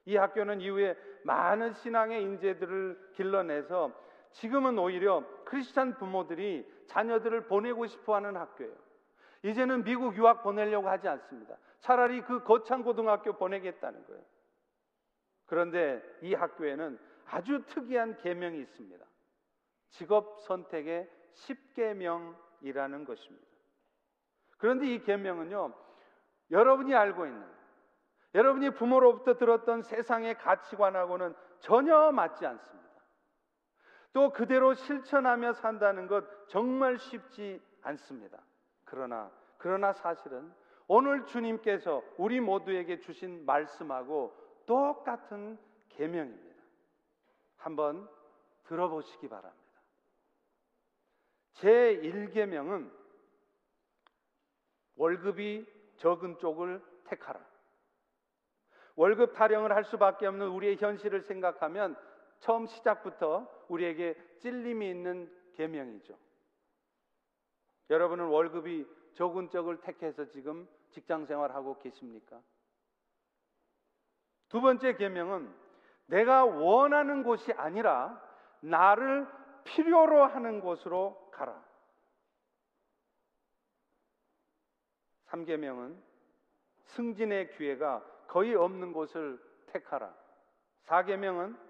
이 0.05 0.17
학교는 0.17 0.61
이후에 0.61 0.97
많은 1.25 1.73
신앙의 1.75 2.23
인재들을 2.23 3.13
길러내서 3.15 4.06
지금은 4.37 4.79
오히려 4.79 5.25
크리스찬 5.45 5.97
부모들이 5.97 6.71
자녀들을 6.89 7.47
보내고 7.47 7.87
싶어 7.87 8.17
하는 8.17 8.37
학교예요. 8.37 8.75
이제는 9.43 9.83
미국 9.83 10.15
유학 10.17 10.43
보내려고 10.43 10.89
하지 10.89 11.09
않습니다. 11.09 11.57
차라리 11.81 12.21
그 12.21 12.43
거창 12.45 12.83
고등학교 12.83 13.33
보내겠다는 13.33 14.07
거예요. 14.07 14.23
그런데 15.47 16.03
이 16.21 16.35
학교에는 16.35 16.99
아주 17.31 17.65
특이한 17.67 18.19
계명이 18.19 18.61
있습니다. 18.61 19.07
직업 19.89 20.41
선택의 20.41 21.09
10계명이라는 21.33 23.07
것입니다. 23.07 23.47
그런데 24.59 24.87
이 24.87 25.03
계명은요. 25.03 25.73
여러분이 26.51 26.95
알고 26.95 27.25
있는 27.25 27.43
여러분이 28.35 28.71
부모로부터 28.75 29.39
들었던 29.39 29.81
세상의 29.81 30.37
가치관하고는 30.37 31.35
전혀 31.61 32.13
맞지 32.13 32.45
않습니다. 32.45 32.86
또 34.13 34.33
그대로 34.33 34.75
실천하며 34.75 35.53
산다는 35.55 36.07
것 36.07 36.25
정말 36.49 36.99
쉽지 36.99 37.61
않습니다. 37.83 38.43
그러나 38.85 39.31
그러나 39.59 39.93
사실은 39.93 40.53
오늘 40.89 41.27
주님께서 41.27 42.03
우리 42.17 42.41
모두에게 42.41 43.01
주신 43.01 43.45
말씀하고 43.45 44.35
똑같은 44.67 45.59
계명입니다. 45.89 46.63
한번 47.57 48.09
들어보시기 48.65 49.29
바랍니다. 49.29 49.63
제 51.55 52.01
1계명은 52.03 52.93
월급이 54.97 55.67
적은 55.97 56.39
쪽을 56.39 56.83
택하라. 57.05 57.41
월급 58.95 59.35
타령을 59.35 59.75
할 59.75 59.85
수밖에 59.85 60.27
없는 60.27 60.49
우리의 60.49 60.77
현실을 60.77 61.23
생각하면 61.23 61.97
처음 62.41 62.67
시작부터 62.67 63.49
우리에게 63.69 64.15
찔림이 64.41 64.89
있는 64.89 65.33
계명이죠. 65.55 66.17
여러분은 67.91 68.27
월급이 68.27 68.87
적은 69.15 69.51
쪽을 69.51 69.81
택해서 69.81 70.29
지금 70.31 70.69
직장 70.91 71.27
생활하고 71.27 71.79
계십니까? 71.79 72.41
두 74.49 74.61
번째 74.61 74.97
계명은 74.97 75.53
내가 76.07 76.45
원하는 76.45 77.23
곳이 77.23 77.53
아니라 77.53 78.23
나를 78.61 79.27
필요로 79.65 80.25
하는 80.25 80.61
곳으로 80.61 81.31
가라. 81.33 81.65
3계명은 85.27 86.01
승진의 86.85 87.57
기회가 87.57 88.05
거의 88.29 88.55
없는 88.55 88.93
곳을 88.93 89.41
택하라. 89.67 90.15
4계명은 90.87 91.66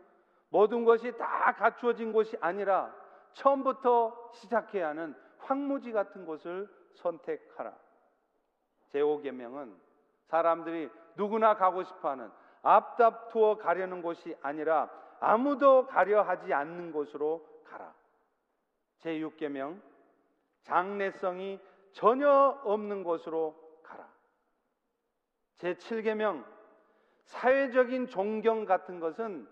모든 0.48 0.84
것이 0.84 1.16
다 1.16 1.52
갖추어진 1.52 2.12
곳이 2.12 2.36
아니라 2.40 2.94
처음부터 3.32 4.30
시작해야 4.34 4.88
하는 4.88 5.14
황무지 5.38 5.92
같은 5.92 6.24
곳을 6.24 6.68
선택하라. 6.94 7.74
제5계명은 8.92 9.74
사람들이 10.28 10.90
누구나 11.16 11.56
가고 11.56 11.82
싶어 11.84 12.10
하는 12.10 12.30
앞답 12.62 13.28
투어 13.30 13.56
가려는 13.56 14.02
곳이 14.02 14.36
아니라 14.42 14.90
아무도 15.20 15.86
가려 15.86 16.22
하지 16.22 16.52
않는 16.52 16.92
곳으로 16.92 17.46
가라. 17.64 17.94
제6계명 19.00 19.80
장래성이 20.62 21.60
전혀 21.92 22.28
없는 22.64 23.04
곳으로 23.04 23.54
가라. 23.82 24.08
제7계명 25.58 26.44
사회적인 27.24 28.08
존경 28.08 28.64
같은 28.64 29.00
것은 29.00 29.48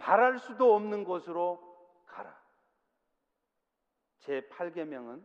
바랄 0.00 0.38
수도 0.38 0.74
없는 0.74 1.04
곳으로 1.04 1.60
가라. 2.06 2.36
제 4.20 4.40
8계명은 4.48 5.22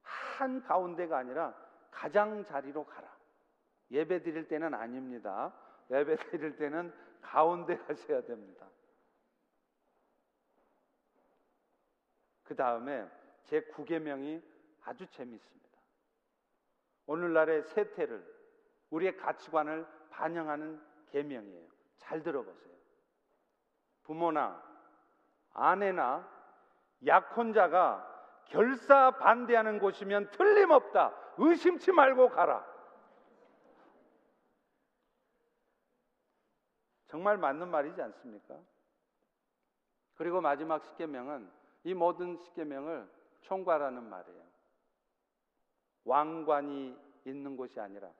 한 0.00 0.62
가운데가 0.62 1.18
아니라 1.18 1.54
가장 1.90 2.42
자리로 2.42 2.84
가라. 2.86 3.06
예배 3.90 4.22
드릴 4.22 4.48
때는 4.48 4.74
아닙니다. 4.74 5.54
예배 5.90 6.16
드릴 6.30 6.56
때는 6.56 6.92
가운데 7.20 7.76
가셔야 7.76 8.22
됩니다. 8.22 8.66
그 12.44 12.56
다음에 12.56 13.06
제 13.44 13.60
9계명이 13.60 14.42
아주 14.84 15.06
재미있습니다. 15.10 15.68
오늘날의 17.06 17.62
세태를 17.64 18.38
우리의 18.88 19.18
가치관을 19.18 19.86
반영하는 20.10 20.80
계명이에요. 21.10 21.68
잘 21.98 22.22
들어보세요. 22.22 22.67
부모나 24.08 24.60
아내나 25.52 26.26
약혼자가 27.04 28.06
결사 28.46 29.10
반대하는 29.18 29.78
곳이면 29.78 30.30
틀림없다. 30.30 31.14
의심치 31.36 31.92
말고 31.92 32.30
가라. 32.30 32.66
정말 37.08 37.36
맞는 37.36 37.68
말이지 37.68 38.00
않습니까? 38.00 38.58
그리고 40.14 40.40
마지막 40.40 40.82
십계명은 40.82 41.50
이 41.84 41.92
모든 41.92 42.38
십계명을 42.38 43.08
총괄하는 43.42 44.02
말이에요. 44.08 44.42
왕관이 46.04 46.98
있는 47.26 47.56
곳이 47.58 47.78
아니라 47.78 48.10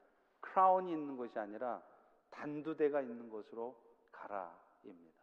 크라운이 0.41 0.93
있는 0.93 1.17
곳이 1.17 1.39
아니라 1.39 1.83
단두대가 2.31 3.01
있는 3.01 3.31
곳으로 3.31 3.75
가라입니다. 4.13 5.18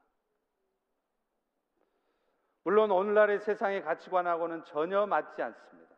물론 2.66 2.90
오늘날의 2.90 3.40
세상의 3.40 3.84
가치관하고는 3.84 4.66
전혀 4.66 5.06
맞지 5.06 5.40
않습니다. 5.40 5.96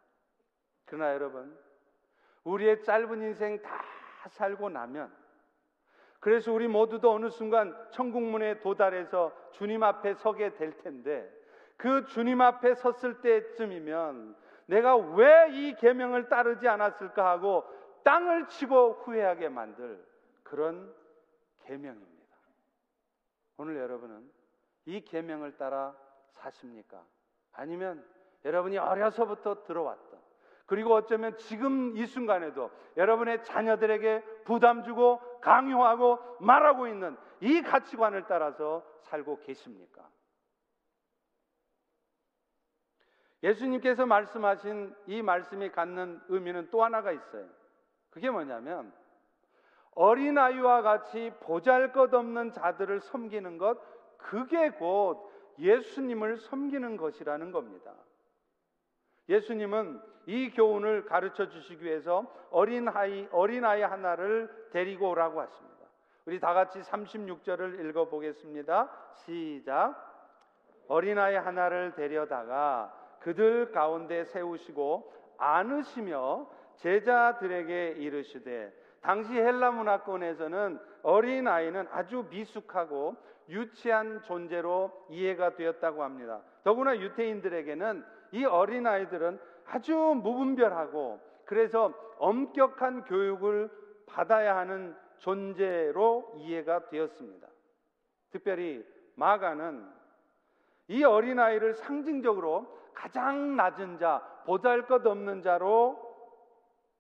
그러나 0.86 1.13
여러분, 1.13 1.58
우리의 2.43 2.84
짧은 2.84 3.21
인생 3.21 3.62
다 3.62 3.84
살고 4.30 4.69
나면 4.69 5.12
그래서 6.19 6.51
우리 6.51 6.67
모두도 6.67 7.10
어느 7.12 7.30
순간 7.30 7.73
천국문에 7.91 8.60
도달해서 8.60 9.34
주님 9.51 9.82
앞에 9.82 10.15
서게 10.15 10.53
될 10.56 10.77
텐데 10.77 11.32
그 11.77 12.06
주님 12.08 12.41
앞에 12.41 12.75
섰을 12.75 13.21
때쯤이면 13.21 14.36
내가 14.65 14.97
왜 14.97 15.49
이 15.49 15.73
계명을 15.75 16.27
따르지 16.27 16.67
않았을까 16.67 17.30
하고 17.30 17.63
땅을 18.03 18.47
치고 18.47 19.03
후회하게 19.03 19.47
만들 19.47 20.06
그런 20.43 20.93
계명입니다. 21.62 22.36
오늘 23.56 23.77
여러분은 23.77 24.30
이 24.86 25.01
계명을 25.01 25.58
따라 25.58 25.95
사십니까? 26.38 27.04
아니면 27.54 28.06
여러분이 28.45 28.78
어려서부터 28.78 29.63
들어왔던 29.63 30.19
그리고 30.65 30.93
어쩌면 30.93 31.38
지금 31.38 31.95
이 31.95 32.06
순간에도 32.06 32.71
여러분의 32.97 33.43
자녀들에게 33.43 34.43
부담 34.43 34.84
주고 34.84 35.19
강요하고 35.39 36.19
말하고 36.41 36.88
있는 36.88 37.17
이 37.39 37.62
가치관을 37.62 38.26
따라서 38.28 38.84
살고 39.04 39.39
계십니까? 39.41 40.08
예수님께서 43.43 44.06
말씀하신 44.06 44.95
이 45.06 45.21
말씀이 45.21 45.71
갖는 45.71 46.21
의미는 46.28 46.69
또 46.69 46.84
하나가 46.84 47.12
있어요. 47.12 47.47
그게 48.10 48.30
뭐냐면 48.30 48.91
어린아이와 49.91 50.82
같이 50.82 51.32
보잘 51.39 51.91
것 51.91 52.13
없는 52.13 52.52
자들을 52.52 53.00
섬기는 53.02 53.58
것, 53.58 53.80
그게 54.17 54.69
곧 54.71 55.26
예수님을 55.59 56.37
섬기는 56.37 56.97
것이라는 56.97 57.51
겁니다. 57.51 57.93
예수님은 59.29 60.01
이 60.25 60.51
교훈을 60.51 61.05
가르쳐 61.05 61.49
주시기 61.49 61.83
위해서 61.83 62.31
어린아이, 62.51 63.27
어린아이 63.31 63.81
하나를 63.81 64.69
데리고 64.71 65.09
오라고 65.09 65.41
하십니다. 65.41 65.77
우리 66.25 66.39
다 66.39 66.53
같이 66.53 66.79
36절을 66.81 67.89
읽어 67.89 68.09
보겠습니다. 68.09 68.89
시작. 69.15 69.95
어린아이 70.87 71.35
하나를 71.35 71.93
데려다가 71.95 72.93
그들 73.19 73.71
가운데 73.71 74.25
세우시고 74.25 75.13
안으시며 75.37 76.49
제자들에게 76.77 77.95
이르시되 77.97 78.73
당시 79.07 79.31
헬라 79.31 79.71
문화권에서는 79.71 80.79
어린 81.03 81.47
아이는 81.47 81.87
아주 81.93 82.25
미숙하고 82.29 83.15
유치한 83.47 84.21
존재로 84.23 84.91
이해가 85.07 85.55
되었다고 85.55 86.03
합니다. 86.03 86.41
더구나 86.65 86.97
유태인들에게는 86.97 88.03
이 88.33 88.43
어린 88.43 88.85
아이들은 88.85 89.39
아주 89.65 89.95
무분별하고 89.95 91.21
그래서 91.45 91.93
엄격한 92.17 93.05
교육을 93.05 93.71
받아야 94.07 94.57
하는 94.57 94.93
존재로 95.19 96.33
이해가 96.39 96.89
되었습니다. 96.89 97.47
특별히 98.31 98.85
마가는 99.15 99.87
이 100.89 101.05
어린 101.05 101.39
아이를 101.39 101.75
상징적으로 101.75 102.67
가장 102.93 103.55
낮은 103.55 103.99
자, 103.99 104.21
보잘 104.45 104.85
것 104.85 105.07
없는 105.07 105.43
자로 105.43 105.97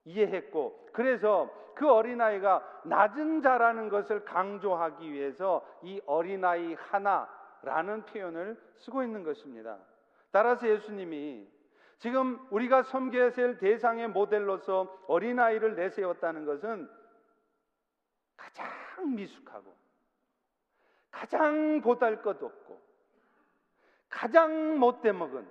이해했고, 0.05 0.87
그래서 0.93 1.66
그 1.77 1.87
어린아이가 1.87 2.81
낮은 2.85 3.43
자라는 3.43 3.89
것을 3.89 4.25
강조하기 4.25 5.13
위해서 5.13 5.63
이 5.83 6.01
어린아이 6.07 6.73
하나라는 6.73 8.03
표현을 8.05 8.59
쓰고 8.77 9.03
있는 9.03 9.23
것입니다. 9.23 9.77
따라서 10.31 10.67
예수님이 10.67 11.47
지금 11.99 12.39
우리가 12.49 12.81
섬겨야 12.81 13.31
될 13.33 13.59
대상의 13.59 14.07
모델로서 14.07 15.03
어린아이를 15.07 15.75
내세웠다는 15.75 16.45
것은 16.45 16.89
가장 18.35 18.65
미숙하고 19.13 19.75
가장 21.11 21.81
보잘 21.81 22.23
것 22.23 22.41
없고 22.41 22.81
가장 24.09 24.79
못돼 24.79 25.11
먹은 25.11 25.47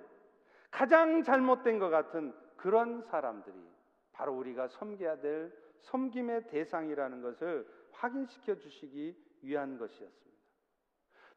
가장 0.71 1.23
잘못된 1.23 1.79
것 1.79 1.89
같은 1.89 2.35
그런 2.57 3.01
사람들이 3.03 3.55
바로 4.11 4.33
우리가 4.33 4.67
섬겨야 4.67 5.21
될 5.21 5.66
섬김의 5.81 6.47
대상이라는 6.47 7.21
것을 7.21 7.67
확인시켜 7.91 8.55
주시기 8.55 9.17
위한 9.41 9.77
것이었습니다. 9.77 10.37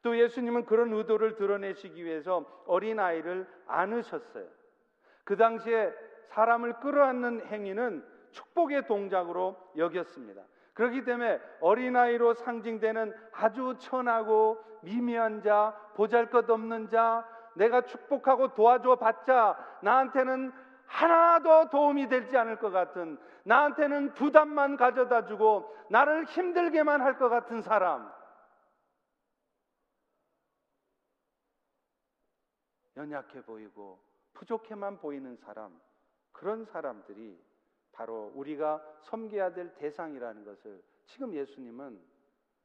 또 0.03 0.19
예수님은 0.19 0.65
그런 0.65 0.93
의도를 0.93 1.35
드러내시기 1.35 2.05
위해서 2.05 2.65
어린아이를 2.67 3.47
안으셨어요. 3.67 4.47
그 5.25 5.37
당시에 5.37 5.93
사람을 6.29 6.81
끌어안는 6.81 7.47
행위는 7.47 8.05
축복의 8.31 8.87
동작으로 8.87 9.57
여겼습니다. 9.77 10.43
그렇기 10.75 11.05
때문에 11.05 11.41
어린아이로 11.61 12.35
상징되는 12.35 13.13
아주 13.33 13.75
천하고 13.79 14.59
미미한 14.83 15.43
자, 15.43 15.77
보잘 15.95 16.31
것 16.31 16.49
없는 16.49 16.89
자, 16.89 17.27
내가 17.55 17.83
축복하고 17.83 18.55
도와줘 18.55 18.97
봤자 18.97 19.79
나한테는 19.83 20.53
하나도 20.91 21.71
도움이 21.71 22.09
되지 22.09 22.37
않을 22.37 22.59
것 22.59 22.71
같은 22.71 23.17
나한테는 23.45 24.15
부담만 24.15 24.77
가져다 24.77 25.25
주고 25.25 25.73
나를 25.89 26.25
힘들게만 26.25 27.01
할 27.01 27.17
것 27.17 27.29
같은 27.29 27.63
사람. 27.63 28.11
연약해 32.97 33.43
보이고 33.43 34.01
부족해만 34.35 34.99
보이는 34.99 35.37
사람. 35.37 35.81
그런 36.33 36.65
사람들이 36.65 37.41
바로 37.93 38.33
우리가 38.35 38.83
섬겨야 39.03 39.53
될 39.53 39.75
대상이라는 39.75 40.45
것을 40.45 40.83
지금 41.07 41.35
예수님은 41.35 42.01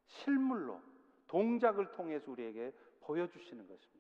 실물로 0.07 0.81
동작을 1.27 1.91
통해서 1.91 2.31
우리에게 2.31 2.73
보여주시는 3.01 3.67
것입니다. 3.67 3.94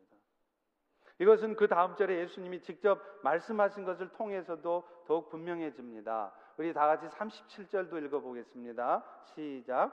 이것은 1.19 1.55
그 1.55 1.67
다음 1.67 1.95
절에 1.95 2.19
예수님이 2.19 2.61
직접 2.61 2.99
말씀하신 3.23 3.85
것을 3.85 4.09
통해서도 4.09 4.83
더욱 5.07 5.29
분명해집니다. 5.29 6.31
우리 6.57 6.73
다 6.73 6.87
같이 6.87 7.07
37절도 7.07 8.03
읽어보겠습니다. 8.05 9.03
시작. 9.23 9.91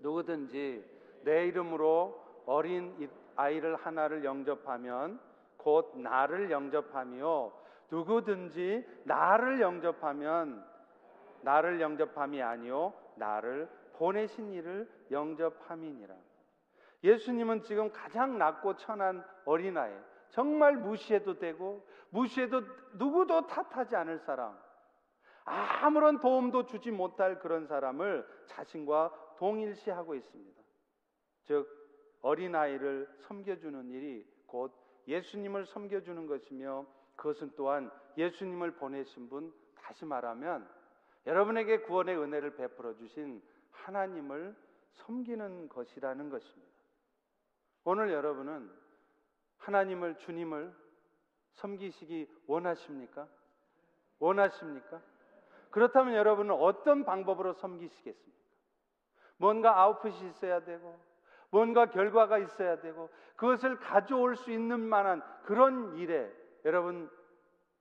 누구든지 0.00 0.84
내 1.24 1.46
이름으로 1.46 2.42
어린 2.46 3.10
아이를 3.36 3.76
하나를 3.76 4.24
영접하면 4.24 5.20
곧 5.56 5.92
나를 5.96 6.50
영접하며 6.50 7.52
누구든지 7.90 8.86
나를 9.04 9.60
영접하면 9.60 10.64
나를 11.42 11.80
영접함이 11.80 12.42
아니요 12.42 12.92
나를 13.16 13.68
보내신 13.94 14.52
이를 14.52 14.88
영접함이니라. 15.10 16.14
예수님은 17.02 17.62
지금 17.62 17.90
가장 17.92 18.38
낮고 18.38 18.76
천한 18.76 19.24
어린아이, 19.44 19.92
정말 20.30 20.76
무시해도 20.76 21.38
되고 21.38 21.86
무시해도 22.10 22.62
누구도 22.94 23.46
탓하지 23.46 23.96
않을 23.96 24.18
사람, 24.20 24.56
아무런 25.44 26.20
도움도 26.20 26.66
주지 26.66 26.90
못할 26.90 27.38
그런 27.38 27.66
사람을 27.66 28.26
자신과 28.46 29.34
동일시하고 29.38 30.14
있습니다. 30.14 30.62
즉 31.44 31.68
어린아이를 32.22 33.08
섬겨주는 33.22 33.90
일이 33.90 34.26
곧 34.46 34.72
예수님을 35.08 35.66
섬겨주는 35.66 36.26
것이며 36.26 36.86
그것은 37.16 37.52
또한 37.56 37.90
예수님을 38.16 38.72
보내신 38.72 39.28
분 39.28 39.52
다시 39.74 40.04
말하면 40.04 40.68
여러분에게 41.26 41.80
구원의 41.80 42.16
은혜를 42.18 42.56
베풀어 42.56 42.94
주신 42.96 43.42
하나님을 43.70 44.54
섬기는 44.92 45.68
것이라는 45.68 46.30
것입니다. 46.30 46.70
오늘 47.84 48.12
여러분은 48.12 48.70
하나님을 49.60 50.16
주님을 50.16 50.74
섬기시기 51.52 52.28
원하십니까? 52.46 53.28
원하십니까? 54.18 55.00
그렇다면 55.70 56.14
여러분은 56.14 56.54
어떤 56.54 57.04
방법으로 57.04 57.52
섬기시겠습니까? 57.54 58.40
뭔가 59.36 59.80
아웃풋이 59.80 60.26
있어야 60.26 60.60
되고 60.64 60.98
뭔가 61.50 61.86
결과가 61.86 62.38
있어야 62.38 62.80
되고 62.80 63.10
그것을 63.36 63.78
가져올 63.78 64.36
수 64.36 64.50
있는 64.50 64.80
만한 64.80 65.22
그런 65.44 65.96
일에 65.96 66.30
여러분 66.64 67.10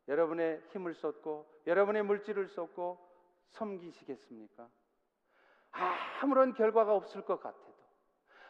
여러분의 0.07 0.63
힘을 0.69 0.93
쏟고 0.93 1.47
여러분의 1.67 2.03
물질을 2.03 2.47
쏟고 2.47 2.97
섬기시겠습니까? 3.49 4.67
아무런 5.71 6.53
결과가 6.53 6.95
없을 6.95 7.23
것 7.23 7.39
같아도 7.39 7.75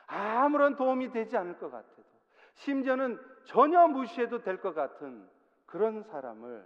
아무런 0.08 0.76
도움이 0.76 1.12
되지 1.12 1.36
않을 1.38 1.58
것 1.58 1.70
같아도 1.70 2.09
심지어는 2.56 3.20
전혀 3.46 3.88
무시해도 3.88 4.42
될 4.42 4.60
것 4.62 4.74
같은 4.74 5.28
그런 5.66 6.04
사람을 6.04 6.66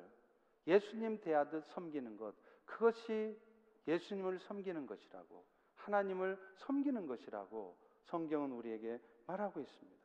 예수님 0.67 1.19
대하듯 1.22 1.65
섬기는 1.67 2.17
것 2.17 2.34
그것이 2.65 3.38
예수님을 3.88 4.39
섬기는 4.39 4.86
것이라고 4.88 5.43
하나님을 5.76 6.38
섬기는 6.56 7.06
것이라고 7.08 7.78
성경은 8.04 8.52
우리에게 8.52 9.00
말하고 9.28 9.60
있습니다. 9.60 10.04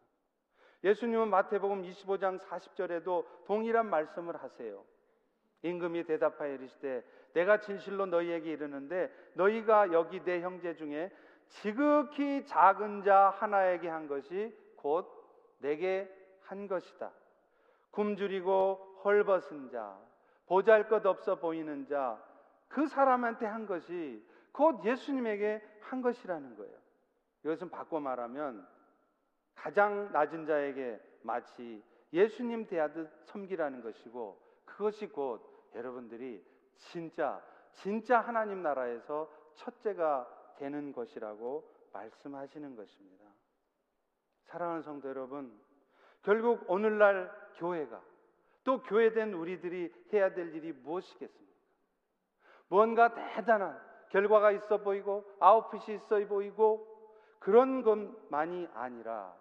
예수님은 0.85 1.29
마태복음 1.29 1.83
25장 1.83 2.41
40절에도 2.41 3.25
동일한 3.45 3.89
말씀을 3.91 4.37
하세요. 4.37 4.85
임금이 5.63 6.05
대답하여 6.05 6.55
이르시되 6.55 7.05
내가 7.33 7.61
진실로 7.61 8.07
너희에게 8.07 8.53
이르는데 8.53 9.13
너희가 9.35 9.93
여기 9.93 10.23
내 10.23 10.41
형제 10.41 10.75
중에 10.75 11.11
지극히 11.49 12.45
작은 12.47 13.03
자 13.03 13.31
하나에게 13.39 13.89
한 13.89 14.07
것이 14.07 14.57
곧 14.77 15.18
내게 15.59 16.09
한 16.43 16.67
것이다. 16.67 17.13
굶주리고 17.91 19.01
헐벗은 19.05 19.71
자, 19.71 19.99
보잘 20.47 20.89
것 20.89 21.05
없어 21.07 21.37
보이는 21.37 21.87
자, 21.87 22.23
그 22.69 22.87
사람한테 22.87 23.47
한 23.47 23.67
것이 23.67 24.25
곧 24.53 24.85
예수님에게 24.85 25.63
한 25.81 26.03
것이라는 26.03 26.57
거예요. 26.57 26.77
이것은 27.45 27.71
바꿔 27.71 28.01
말하면 28.01 28.67
가장 29.55 30.11
낮은 30.13 30.47
자에게 30.47 31.01
마치 31.23 31.83
예수님 32.13 32.67
대하듯 32.67 33.11
섬기라는 33.25 33.83
것이고 33.83 34.41
그것이 34.65 35.07
곧 35.09 35.43
여러분들이 35.75 36.45
진짜 36.77 37.43
진짜 37.73 38.21
하나님 38.21 38.63
나라에서 38.63 39.31
첫째가 39.55 40.55
되는 40.57 40.93
것이라고 40.93 41.69
말씀하시는 41.93 42.77
것입니다. 42.77 43.28
사랑하는 44.49 44.83
성도 44.83 45.09
여러분, 45.11 45.53
결국 46.23 46.65
오늘날 46.69 47.31
교회가 47.57 48.01
또 48.65 48.83
교회된 48.83 49.35
우리들이 49.35 49.93
해야 50.13 50.33
될 50.33 50.55
일이 50.55 50.73
무엇이겠습니까? 50.73 51.55
뭔가 52.69 53.15
대단한 53.15 53.79
결과가 54.11 54.53
있어 54.53 54.79
보이고 54.79 55.25
아웃풋이 55.39 55.95
있어 55.95 56.27
보이고 56.27 56.87
그런 57.39 57.83
것만이 57.83 58.69
아니라 58.75 59.35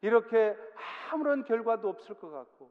이렇게 0.00 0.56
아무런 1.10 1.44
결과도 1.44 1.88
없을 1.88 2.16
것 2.16 2.30
같고 2.30 2.70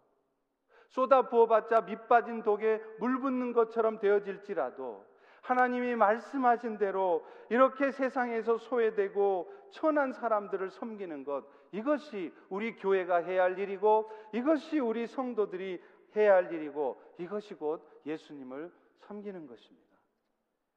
쏟아 0.90 1.30
부어봤자 1.30 1.82
밑 1.82 2.08
빠진 2.08 2.44
독에 2.44 2.82
물 3.00 3.20
붓는 3.20 3.54
것처럼 3.54 4.00
되어질지라도 4.00 5.06
하나님이 5.48 5.96
말씀하신 5.96 6.78
대로 6.78 7.26
이렇게 7.50 7.92
세상에서 7.92 8.58
소외되고 8.58 9.50
천한 9.72 10.12
사람들을 10.12 10.72
섬기는 10.72 11.24
것 11.24 11.46
이것이 11.72 12.34
우리 12.50 12.76
교회가 12.76 13.18
해야 13.18 13.44
할 13.44 13.58
일이고 13.58 14.12
이것이 14.34 14.80
우리 14.80 15.08
성도들이 15.08 15.82
해야 16.18 16.36
할 16.36 16.52
일이고 16.52 17.02
이것이 17.18 17.54
곧 17.54 17.82
예수님을 18.06 18.74
섬기는 19.00 19.48
것입니다. 19.48 19.88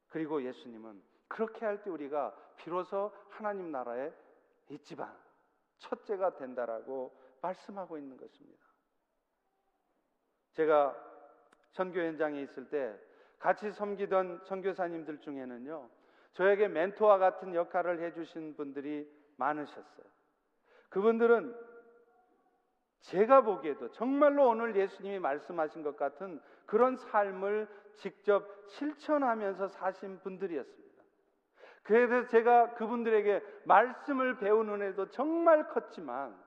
그리고 0.07 0.41
예수님은 0.41 1.01
그렇게 1.27 1.65
할 1.65 1.83
때 1.83 1.89
우리가 1.89 2.33
비로소 2.55 3.11
하나님 3.29 3.71
나라에 3.71 4.09
있지만 4.69 5.13
첫째가 5.79 6.37
된다라고 6.37 7.13
말씀하고 7.41 7.97
있는 7.97 8.15
것입니다. 8.15 8.65
제가 10.53 10.95
선교 11.71 11.99
현장에 11.99 12.41
있을 12.41 12.69
때 12.69 13.10
같이 13.41 13.71
섬기던 13.71 14.41
선교사님들 14.45 15.19
중에는요. 15.19 15.89
저에게 16.33 16.67
멘토와 16.67 17.17
같은 17.17 17.53
역할을 17.53 18.01
해 18.01 18.13
주신 18.13 18.55
분들이 18.55 19.09
많으셨어요. 19.37 20.05
그분들은 20.89 21.53
제가 23.01 23.41
보기에도 23.41 23.91
정말로 23.91 24.47
오늘 24.47 24.75
예수님이 24.75 25.19
말씀하신 25.19 25.81
것 25.81 25.97
같은 25.97 26.39
그런 26.67 26.95
삶을 26.95 27.67
직접 27.95 28.47
실천하면서 28.67 29.69
사신 29.69 30.19
분들이었습니다. 30.19 31.03
그래서 31.83 32.27
제가 32.27 32.75
그분들에게 32.75 33.43
말씀을 33.65 34.37
배우는 34.37 34.83
애도 34.83 35.09
정말 35.09 35.67
컸지만 35.69 36.39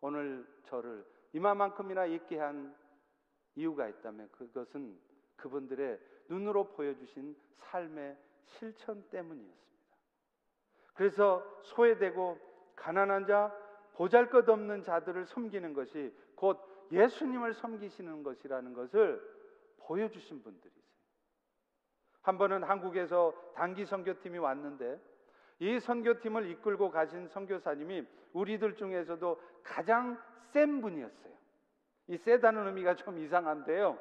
오늘 0.00 0.46
저를 0.66 1.04
이마만큼이나 1.32 2.06
있게 2.06 2.38
한 2.38 2.72
이유가 3.56 3.88
있다면 3.88 4.28
그것은 4.30 4.96
그분들의 5.36 5.98
눈으로 6.28 6.70
보여주신 6.72 7.36
삶의 7.56 8.16
실천 8.44 9.02
때문이었습니다. 9.10 9.64
그래서 10.94 11.44
소외되고 11.62 12.38
가난한 12.76 13.26
자, 13.26 13.54
보잘 13.94 14.30
것 14.30 14.48
없는 14.48 14.82
자들을 14.82 15.26
섬기는 15.26 15.72
것이 15.72 16.14
곧 16.34 16.58
예수님을 16.90 17.54
섬기시는 17.54 18.22
것이라는 18.22 18.72
것을 18.74 19.20
보여주신 19.78 20.42
분들이세요. 20.42 20.84
한 22.22 22.38
번은 22.38 22.62
한국에서 22.62 23.34
단기 23.54 23.84
선교팀이 23.84 24.38
왔는데 24.38 25.00
이 25.60 25.78
선교팀을 25.78 26.50
이끌고 26.50 26.90
가신 26.90 27.28
선교사님이 27.28 28.06
우리들 28.32 28.74
중에서도 28.76 29.40
가장 29.62 30.20
센 30.52 30.80
분이었어요. 30.80 31.34
이 32.08 32.16
세다는 32.16 32.66
의미가 32.66 32.96
좀 32.96 33.18
이상한데요. 33.18 33.98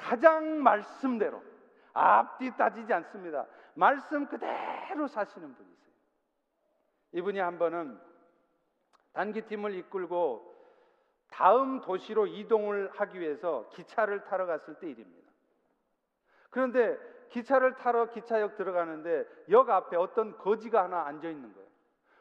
가장 0.00 0.62
말씀대로 0.62 1.42
앞뒤 1.92 2.56
따지지 2.56 2.92
않습니다. 2.92 3.46
말씀 3.74 4.26
그대로 4.26 5.06
사시는 5.06 5.54
분이세요. 5.54 5.90
이분이 7.12 7.38
한 7.38 7.58
번은 7.58 8.00
단기팀을 9.12 9.74
이끌고 9.74 10.48
다음 11.28 11.80
도시로 11.80 12.26
이동을 12.26 12.90
하기 12.94 13.20
위해서 13.20 13.68
기차를 13.70 14.24
타러 14.24 14.46
갔을 14.46 14.74
때 14.74 14.88
일입니다. 14.88 15.30
그런데 16.50 16.98
기차를 17.28 17.76
타러 17.76 18.10
기차역 18.10 18.56
들어가는데 18.56 19.24
역 19.50 19.70
앞에 19.70 19.96
어떤 19.96 20.36
거지가 20.38 20.84
하나 20.84 21.06
앉아 21.06 21.28
있는 21.28 21.52
거예요. 21.52 21.59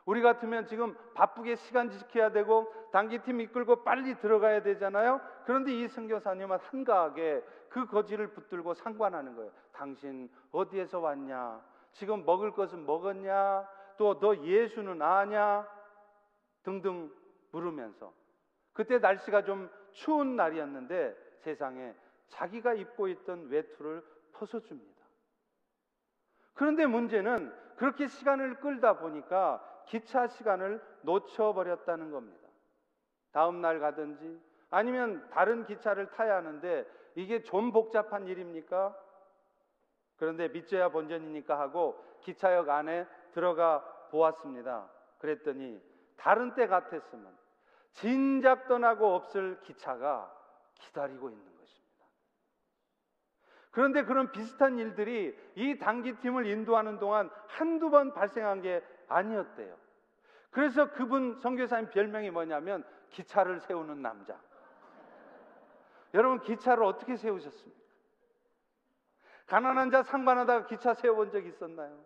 우리 0.09 0.23
같으면 0.23 0.65
지금 0.65 0.95
바쁘게 1.13 1.55
시간 1.55 1.91
지켜야 1.91 2.31
되고 2.31 2.73
단기팀 2.91 3.41
이끌고 3.41 3.83
빨리 3.83 4.15
들어가야 4.15 4.63
되잖아요. 4.63 5.21
그런데 5.45 5.71
이 5.71 5.87
선교사님은 5.87 6.57
한가하게 6.57 7.45
그 7.69 7.85
거지를 7.85 8.33
붙들고 8.33 8.73
상관하는 8.73 9.35
거예요. 9.35 9.51
당신 9.71 10.27
어디에서 10.51 10.99
왔냐? 10.99 11.61
지금 11.91 12.25
먹을 12.25 12.53
것은 12.53 12.87
먹었냐? 12.87 13.69
또 13.97 14.19
너 14.19 14.35
예수는 14.35 14.99
아냐? 14.99 15.67
등등 16.63 17.11
물으면서 17.51 18.11
그때 18.73 18.97
날씨가 18.97 19.43
좀 19.43 19.69
추운 19.91 20.35
날이었는데 20.35 21.15
세상에 21.43 21.93
자기가 22.29 22.73
입고 22.73 23.09
있던 23.09 23.49
외투를 23.49 24.03
벗어줍니다. 24.33 25.03
그런데 26.55 26.87
문제는 26.87 27.53
그렇게 27.75 28.07
시간을 28.07 28.55
끌다 28.55 28.97
보니까 28.97 29.68
기차 29.89 30.27
시간을 30.27 30.81
놓쳐버렸다는 31.01 32.11
겁니다. 32.11 32.47
다음 33.31 33.59
날 33.59 33.79
가든지 33.79 34.39
아니면 34.69 35.27
다른 35.31 35.65
기차를 35.65 36.11
타야 36.11 36.37
하는데 36.37 36.85
이게 37.15 37.41
좀 37.41 37.71
복잡한 37.71 38.27
일입니까? 38.27 38.95
그런데 40.17 40.47
믿져야 40.49 40.89
본전이니까 40.89 41.59
하고 41.59 42.03
기차역 42.21 42.69
안에 42.69 43.07
들어가 43.31 43.83
보았습니다. 44.11 44.89
그랬더니 45.17 45.81
다른 46.17 46.53
때 46.53 46.67
같았으면 46.67 47.35
진작 47.93 48.67
떠나고 48.67 49.15
없을 49.15 49.59
기차가 49.63 50.31
기다리고 50.75 51.29
있는 51.29 51.57
것입니다. 51.57 52.05
그런데 53.71 54.03
그런 54.03 54.31
비슷한 54.31 54.77
일들이 54.77 55.35
이 55.55 55.79
단기팀을 55.79 56.45
인도하는 56.45 56.99
동안 56.99 57.29
한두 57.47 57.89
번 57.89 58.13
발생한 58.13 58.61
게 58.61 58.83
아니었대요. 59.09 59.77
그래서 60.51 60.91
그분 60.91 61.39
선교사님 61.39 61.89
별명이 61.89 62.31
뭐냐면 62.31 62.83
기차를 63.09 63.59
세우는 63.59 64.01
남자. 64.01 64.39
여러분 66.13 66.41
기차를 66.41 66.83
어떻게 66.83 67.17
세우셨습니까? 67.17 67.79
가난한 69.47 69.91
자 69.91 70.03
상관하다가 70.03 70.67
기차 70.67 70.93
세워본 70.93 71.31
적 71.31 71.45
있었나요? 71.45 72.03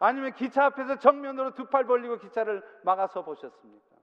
아니면 0.00 0.32
기차 0.34 0.66
앞에서 0.66 0.98
정면으로 0.98 1.54
두 1.54 1.68
팔 1.68 1.84
벌리고 1.84 2.18
기차를 2.18 2.62
막아서 2.84 3.24
보셨습니까? 3.24 3.96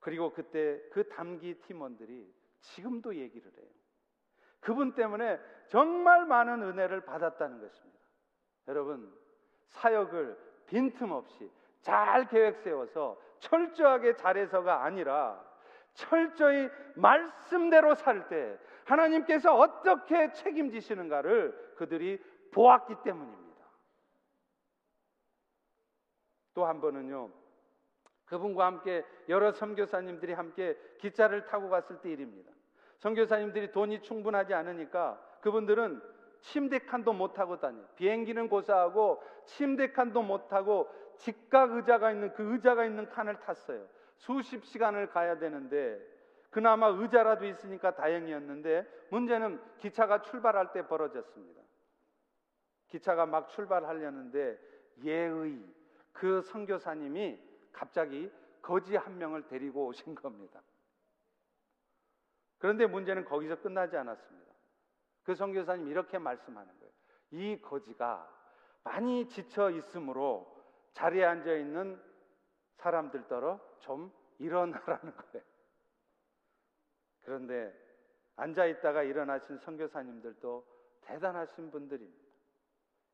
그리고 0.00 0.32
그때 0.32 0.80
그 0.92 1.08
담기 1.08 1.54
팀원들이 1.62 2.32
지금도 2.60 3.16
얘기를 3.16 3.52
해요. 3.58 3.68
그분 4.60 4.94
때문에 4.94 5.40
정말 5.68 6.24
많은 6.26 6.62
은혜를 6.62 7.04
받았다는 7.04 7.60
것입니다. 7.60 7.95
여러분, 8.68 9.12
사역을 9.68 10.36
빈틈없이 10.66 11.50
잘 11.80 12.26
계획 12.28 12.56
세워서 12.58 13.20
철저하게 13.38 14.16
잘해서가 14.16 14.82
아니라 14.84 15.44
철저히 15.94 16.68
말씀대로 16.94 17.94
살 17.94 18.28
때 18.28 18.58
하나님께서 18.84 19.54
어떻게 19.54 20.32
책임지시는가를 20.32 21.74
그들이 21.76 22.22
보았기 22.52 22.96
때문입니다. 23.04 23.66
또 26.54 26.64
한 26.66 26.80
번은요. 26.80 27.30
그분과 28.26 28.66
함께 28.66 29.04
여러 29.28 29.52
선교사님들이 29.52 30.32
함께 30.32 30.76
기차를 30.98 31.44
타고 31.46 31.68
갔을 31.68 32.00
때 32.00 32.10
일입니다. 32.10 32.50
선교사님들이 32.98 33.70
돈이 33.72 34.02
충분하지 34.02 34.54
않으니까 34.54 35.20
그분들은 35.42 36.00
침대 36.46 36.78
칸도 36.80 37.12
못 37.12 37.32
타고 37.32 37.58
다녀. 37.58 37.82
비행기는 37.96 38.48
고사하고 38.48 39.22
침대 39.46 39.90
칸도 39.92 40.22
못 40.22 40.48
타고 40.48 40.88
직각 41.16 41.72
의자가 41.72 42.12
있는 42.12 42.32
그 42.34 42.52
의자가 42.52 42.84
있는 42.84 43.08
칸을 43.08 43.40
탔어요. 43.40 43.86
수십 44.16 44.64
시간을 44.64 45.10
가야 45.10 45.38
되는데 45.38 46.00
그나마 46.50 46.86
의자라도 46.86 47.46
있으니까 47.46 47.96
다행이었는데 47.96 48.86
문제는 49.10 49.60
기차가 49.78 50.22
출발할 50.22 50.72
때 50.72 50.86
벌어졌습니다. 50.86 51.60
기차가 52.88 53.26
막 53.26 53.48
출발하려는데 53.48 54.58
예의 55.02 55.60
그 56.12 56.42
선교사님이 56.42 57.40
갑자기 57.72 58.30
거지 58.62 58.94
한 58.94 59.18
명을 59.18 59.48
데리고 59.48 59.86
오신 59.86 60.14
겁니다. 60.14 60.62
그런데 62.58 62.86
문제는 62.86 63.24
거기서 63.24 63.60
끝나지 63.60 63.96
않았습니다. 63.96 64.45
그 65.26 65.34
선교사님 65.34 65.88
이렇게 65.88 66.18
말씀하는 66.18 66.72
거예요. 66.78 66.92
이 67.32 67.60
거지가 67.60 68.32
많이 68.84 69.28
지쳐 69.28 69.70
있으므로 69.70 70.46
자리에 70.92 71.24
앉아 71.24 71.52
있는 71.52 72.00
사람들 72.76 73.26
더러 73.26 73.58
좀 73.80 74.12
일어나라는 74.38 75.16
거예요. 75.16 75.44
그런데 77.22 77.74
앉아 78.36 78.66
있다가 78.66 79.02
일어나신 79.02 79.58
선교사님들도 79.58 80.64
대단하신 81.00 81.72
분들입니다. 81.72 82.24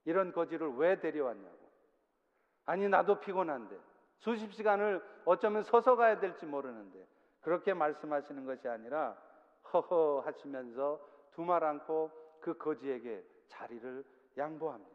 이런 0.05 0.33
거지를 0.33 0.75
왜 0.75 1.01
데려왔냐고. 1.01 1.73
아니 2.67 2.91
나도 2.91 3.21
피곤한데 3.21 3.81
수십 4.19 4.53
시간을 4.53 5.03
어쩌면 5.25 5.63
서서 5.63 5.97
가야 5.97 6.21
될지 6.21 6.45
모르는데 6.45 7.09
그렇게 7.41 7.73
말씀하시는 7.73 8.45
것이 8.45 8.69
아니라 8.69 9.17
허허 9.73 10.21
하시면서 10.27 11.12
두말 11.33 11.65
않고 11.65 12.11
그 12.41 12.57
거지에게 12.57 13.25
자리를 13.47 14.05
양보합니다. 14.37 14.93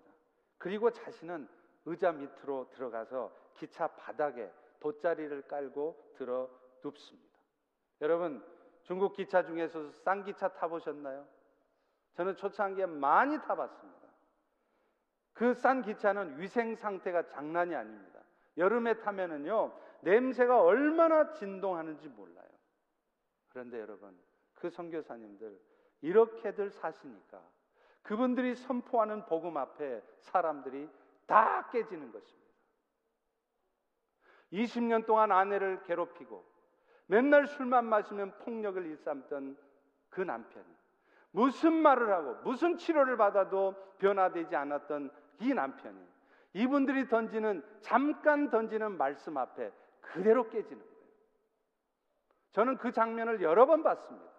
그리고 0.58 0.92
자신은 0.92 1.48
의자 1.86 2.12
밑으로 2.12 2.70
들어가서 2.72 3.32
기차 3.54 3.88
바닥에 3.88 4.52
돗자리를 4.80 5.44
깔고 5.44 6.14
들어 6.16 6.50
눕습니다. 6.84 7.38
여러분 8.02 8.44
중국 8.84 9.14
기차 9.14 9.44
중에서 9.44 9.92
싼 9.92 10.24
기차 10.24 10.48
타보셨나요? 10.48 11.28
저는 12.14 12.36
초창기에 12.36 12.86
많이 12.86 13.38
타봤습니다. 13.40 14.08
그 15.34 15.54
싼 15.54 15.84
기차는 15.84 16.40
위생 16.40 16.76
상태가 16.76 17.28
장난이 17.28 17.76
아닙니다. 17.76 18.22
여름에 18.58 19.00
타면은요, 19.00 19.72
냄새가 20.02 20.64
얼마나 20.64 21.32
진동하는지 21.34 22.10
몰라요. 22.10 22.50
그런데 23.50 23.80
여러분, 23.80 24.20
그 24.56 24.70
선교사님들 24.70 25.60
이렇게들 26.02 26.70
사시니까 26.72 27.42
그분들이 28.04 28.56
선포하는 28.56 29.26
복음 29.26 29.58
앞에 29.58 30.02
사람들이 30.20 30.90
다 31.26 31.70
깨지는 31.70 32.12
것입니다. 32.12 32.48
20년 34.54 35.06
동안 35.06 35.32
아내를 35.32 35.84
괴롭히고 35.84 36.44
맨날 37.08 37.48
술만 37.48 37.86
마시면 37.86 38.38
폭력을 38.40 38.86
일삼던 38.86 39.58
그 40.10 40.22
남편이 40.22 40.66
무슨 41.32 41.74
말을 41.74 42.12
하고 42.12 42.36
무슨 42.44 42.78
치료를 42.78 43.18
받아도 43.18 43.76
변화되지 43.98 44.56
않았던 44.56 45.12
이 45.40 45.54
남편이 45.54 46.08
이분들이 46.54 47.08
던지는 47.08 47.64
잠깐 47.82 48.50
던지는 48.50 48.98
말씀 48.98 49.38
앞에 49.38 49.72
그대로 50.02 50.50
깨지는 50.50 50.82
거예요. 50.82 50.98
저는 52.54 52.78
그 52.78 52.92
장면을 52.92 53.42
여러 53.42 53.66
번 53.66 53.84
봤습니다. 53.84 54.37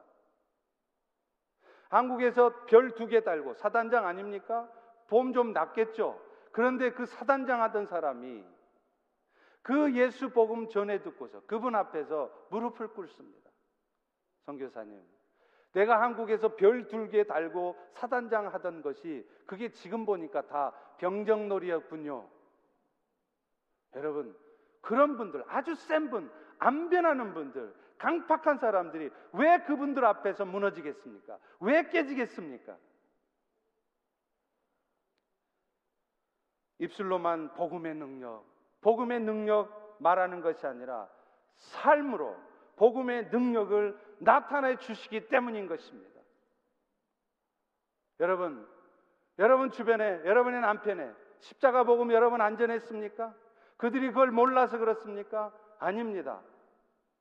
한국에서 1.88 2.64
별 2.66 2.90
두 2.94 3.06
개 3.08 3.20
달고 3.22 3.54
사단장 3.54 4.06
아닙니까? 4.06 4.68
보험 5.08 5.32
좀 5.32 5.52
낫겠죠. 5.52 6.20
그런데 6.52 6.92
그 6.92 7.06
사단장 7.06 7.62
하던 7.62 7.86
사람이 7.86 8.44
그 9.62 9.94
예수 9.94 10.30
복음 10.30 10.68
전해 10.68 11.00
듣고서 11.02 11.40
그분 11.46 11.74
앞에서 11.74 12.30
무릎을 12.50 12.88
꿇습니다. 12.88 13.50
선교사님, 14.46 15.02
내가 15.72 16.00
한국에서 16.00 16.56
별 16.56 16.86
두 16.88 17.08
개 17.08 17.24
달고 17.24 17.76
사단장 17.92 18.48
하던 18.54 18.82
것이 18.82 19.26
그게 19.46 19.70
지금 19.70 20.06
보니까 20.06 20.46
다 20.46 20.72
병정놀이였군요. 20.98 22.28
여러분, 23.94 24.36
그런 24.80 25.16
분들, 25.16 25.44
아주 25.48 25.74
센 25.74 26.10
분, 26.10 26.30
안 26.58 26.88
변하는 26.88 27.34
분들, 27.34 27.74
강팍한 27.98 28.58
사람들이 28.58 29.10
왜 29.32 29.58
그분들 29.58 30.04
앞에서 30.04 30.44
무너지겠습니까? 30.44 31.38
왜 31.60 31.88
깨지겠습니까? 31.88 32.76
입술로만 36.78 37.54
복음의 37.54 37.94
능력, 37.96 38.44
복음의 38.80 39.20
능력 39.20 39.96
말하는 40.00 40.40
것이 40.40 40.66
아니라 40.66 41.08
삶으로 41.56 42.36
복음의 42.76 43.30
능력을 43.30 43.98
나타내 44.20 44.76
주시기 44.76 45.28
때문인 45.28 45.66
것입니다. 45.66 46.20
여러분, 48.20 48.66
여러분 49.38 49.70
주변에, 49.70 50.24
여러분의 50.24 50.60
남편에 50.60 51.12
십자가 51.40 51.84
복음 51.84 52.12
여러분 52.12 52.40
안전했습니까? 52.40 53.34
그들이 53.76 54.08
그걸 54.08 54.30
몰라서 54.30 54.78
그렇습니까? 54.78 55.52
아닙니다. 55.78 56.40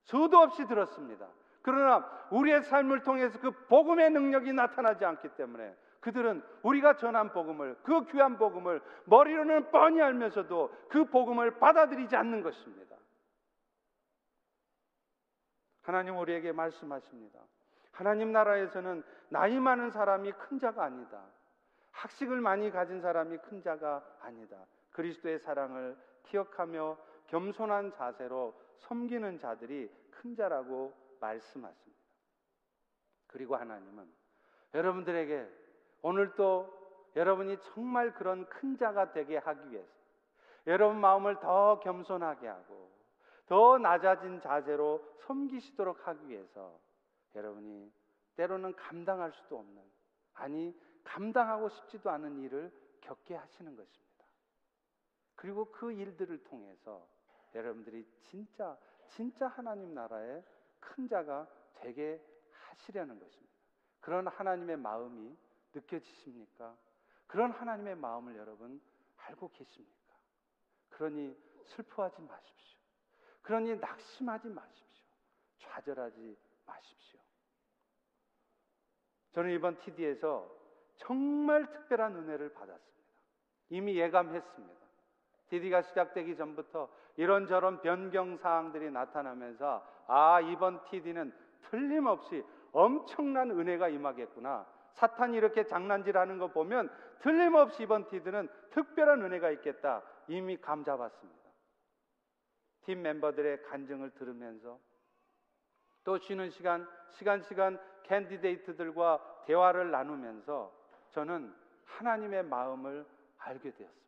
수도 0.07 0.37
없이 0.37 0.65
들었습니다. 0.65 1.27
그러나 1.61 2.09
우리의 2.31 2.63
삶을 2.63 3.03
통해서 3.03 3.39
그 3.39 3.51
복음의 3.67 4.09
능력이 4.11 4.53
나타나지 4.53 5.03
않기 5.03 5.35
때문에 5.35 5.75
그들은 5.99 6.41
우리가 6.63 6.95
전한 6.95 7.33
복음을 7.33 7.75
그 7.83 8.05
귀한 8.05 8.37
복음을 8.37 8.81
머리로는 9.05 9.69
뻔히 9.69 10.01
알면서도 10.01 10.73
그 10.89 11.05
복음을 11.05 11.59
받아들이지 11.59 12.15
않는 12.15 12.41
것입니다. 12.41 12.95
하나님 15.81 16.17
우리에게 16.17 16.53
말씀하십니다. 16.53 17.39
하나님 17.91 18.31
나라에서는 18.31 19.03
나이 19.29 19.59
많은 19.59 19.89
사람이 19.91 20.31
큰 20.33 20.59
자가 20.59 20.85
아니다. 20.85 21.21
학식을 21.91 22.39
많이 22.39 22.71
가진 22.71 23.01
사람이 23.01 23.39
큰 23.39 23.61
자가 23.61 24.05
아니다. 24.21 24.55
그리스도의 24.91 25.39
사랑을 25.39 25.97
기억하며 26.23 26.97
겸손한 27.27 27.91
자세로 27.91 28.66
섬기는 28.79 29.39
자들이 29.39 29.89
큰 30.11 30.35
자라고 30.35 30.93
말씀하십니다. 31.19 31.97
그리고 33.27 33.55
하나님은 33.55 34.09
여러분들에게 34.73 35.47
오늘도 36.01 36.77
여러분이 37.15 37.57
정말 37.73 38.13
그런 38.13 38.47
큰 38.47 38.77
자가 38.77 39.11
되게 39.11 39.37
하기 39.37 39.71
위해서 39.71 39.91
여러분 40.67 40.99
마음을 40.99 41.39
더 41.39 41.79
겸손하게 41.79 42.47
하고 42.47 42.91
더 43.47 43.77
낮아진 43.77 44.41
자세로 44.41 45.03
섬기시도록 45.25 46.07
하기 46.07 46.29
위해서 46.29 46.79
여러분이 47.35 47.91
때로는 48.35 48.75
감당할 48.75 49.31
수도 49.31 49.57
없는 49.57 49.81
아니 50.33 50.77
감당하고 51.03 51.69
싶지도 51.69 52.09
않은 52.11 52.39
일을 52.39 52.71
겪게 53.01 53.35
하시는 53.35 53.75
것입니다. 53.75 54.25
그리고 55.35 55.71
그 55.71 55.91
일들을 55.91 56.43
통해서 56.43 57.07
여러분들이 57.55 58.05
진짜 58.21 58.77
진짜 59.07 59.47
하나님 59.47 59.93
나라의 59.93 60.43
큰 60.79 61.07
자가 61.07 61.47
되게 61.75 62.21
하시려는 62.51 63.19
것입니다. 63.19 63.53
그런 63.99 64.27
하나님의 64.27 64.77
마음이 64.77 65.35
느껴지십니까? 65.73 66.75
그런 67.27 67.51
하나님의 67.51 67.95
마음을 67.95 68.35
여러분 68.35 68.81
알고 69.17 69.51
계십니까? 69.51 70.13
그러니 70.89 71.35
슬퍼하지 71.65 72.21
마십시오. 72.21 72.79
그러니 73.41 73.75
낙심하지 73.77 74.49
마십시오. 74.49 75.05
좌절하지 75.59 76.37
마십시오. 76.65 77.19
저는 79.33 79.51
이번 79.51 79.77
TD에서 79.79 80.49
정말 80.95 81.69
특별한 81.71 82.15
은혜를 82.15 82.53
받았습니다. 82.53 82.97
이미 83.69 83.95
예감했습니다. 83.97 84.86
TD가 85.49 85.81
시작되기 85.81 86.35
전부터 86.35 86.89
이런저런 87.15 87.81
변경 87.81 88.37
사항들이 88.37 88.91
나타나면서 88.91 89.85
아, 90.07 90.39
이번 90.41 90.83
TD는 90.85 91.33
틀림없이 91.61 92.43
엄청난 92.71 93.51
은혜가 93.51 93.89
임하겠구나. 93.89 94.65
사탄이 94.93 95.37
이렇게 95.37 95.65
장난질하는 95.65 96.37
거 96.37 96.47
보면 96.47 96.89
틀림없이 97.19 97.83
이번 97.83 98.07
TD는 98.07 98.49
특별한 98.71 99.21
은혜가 99.23 99.51
있겠다. 99.51 100.01
이미 100.27 100.57
감 100.57 100.83
잡았습니다. 100.83 101.37
팀 102.81 103.01
멤버들의 103.01 103.63
간증을 103.63 104.11
들으면서 104.11 104.79
또 106.03 106.17
쉬는 106.17 106.49
시간, 106.51 106.87
시간, 107.09 107.41
시간 107.41 107.79
캔디데이트들과 108.03 109.43
대화를 109.45 109.91
나누면서 109.91 110.73
저는 111.11 111.53
하나님의 111.85 112.43
마음을 112.43 113.05
알게 113.37 113.71
되었습니다. 113.71 114.06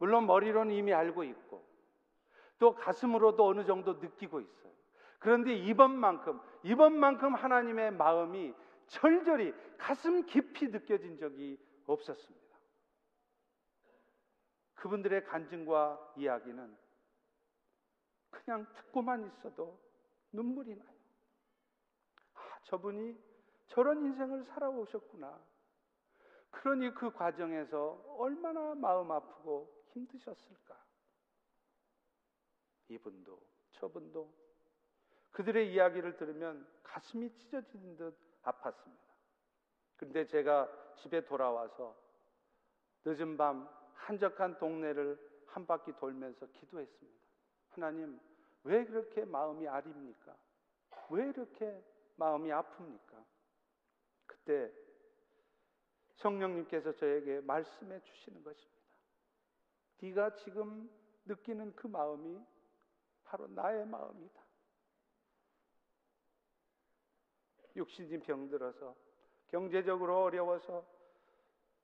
물론 0.00 0.26
머리로는 0.26 0.74
이미 0.74 0.92
알고 0.92 1.24
있고 1.24 1.62
또 2.58 2.74
가슴으로도 2.74 3.46
어느 3.46 3.64
정도 3.64 3.94
느끼고 3.94 4.40
있어요. 4.40 4.72
그런데 5.18 5.54
이번만큼 5.54 6.40
이번만큼 6.64 7.34
하나님의 7.34 7.92
마음이 7.92 8.54
절절히 8.86 9.54
가슴 9.78 10.24
깊이 10.24 10.68
느껴진 10.68 11.18
적이 11.18 11.58
없었습니다. 11.86 12.40
그분들의 14.74 15.24
간증과 15.24 16.14
이야기는 16.16 16.76
그냥 18.30 18.66
듣고만 18.74 19.26
있어도 19.26 19.78
눈물이 20.32 20.76
나요. 20.76 20.98
아, 22.34 22.58
저분이 22.64 23.16
저런 23.66 24.02
인생을 24.02 24.44
살아오셨구나. 24.44 25.38
그러니 26.50 26.92
그 26.94 27.12
과정에서 27.12 28.02
얼마나 28.18 28.74
마음 28.74 29.10
아프고 29.10 29.84
힘드셨을까? 29.92 30.78
이분도 32.88 33.40
저분도 33.72 34.32
그들의 35.30 35.72
이야기를 35.72 36.16
들으면 36.16 36.66
가슴이 36.82 37.32
찢어지는 37.36 37.96
듯 37.96 38.16
아팠습니다. 38.42 39.10
그런데 39.96 40.26
제가 40.26 40.68
집에 40.96 41.24
돌아와서 41.24 41.96
늦은 43.04 43.36
밤 43.36 43.68
한적한 43.94 44.58
동네를 44.58 45.18
한 45.46 45.66
바퀴 45.66 45.92
돌면서 45.96 46.46
기도했습니다. 46.46 47.20
하나님, 47.70 48.20
왜 48.64 48.84
그렇게 48.84 49.24
마음이 49.24 49.66
아립니까? 49.68 50.36
왜 51.10 51.28
이렇게 51.28 51.82
마음이 52.16 52.50
아픕니까? 52.50 53.24
그때 54.26 54.72
성령님께서 56.20 56.92
저에게 56.92 57.40
말씀해 57.40 58.00
주시는 58.02 58.42
것입니다. 58.44 58.80
네가 60.02 60.34
지금 60.34 60.90
느끼는 61.24 61.74
그 61.74 61.86
마음이 61.86 62.40
바로 63.24 63.46
나의 63.48 63.86
마음이다. 63.86 64.40
육신이 67.76 68.20
병들어서 68.20 68.94
경제적으로 69.48 70.22
어려워서 70.22 70.84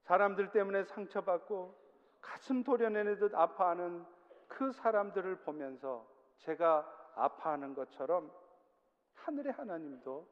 사람들 0.02 0.50
때문에 0.52 0.84
상처받고 0.84 1.74
가슴 2.20 2.62
도려내는 2.62 3.18
듯 3.18 3.34
아파하는 3.34 4.04
그 4.48 4.72
사람들을 4.72 5.40
보면서 5.40 6.06
제가 6.38 7.12
아파하는 7.14 7.74
것처럼 7.74 8.30
하늘의 9.14 9.52
하나님도 9.52 10.28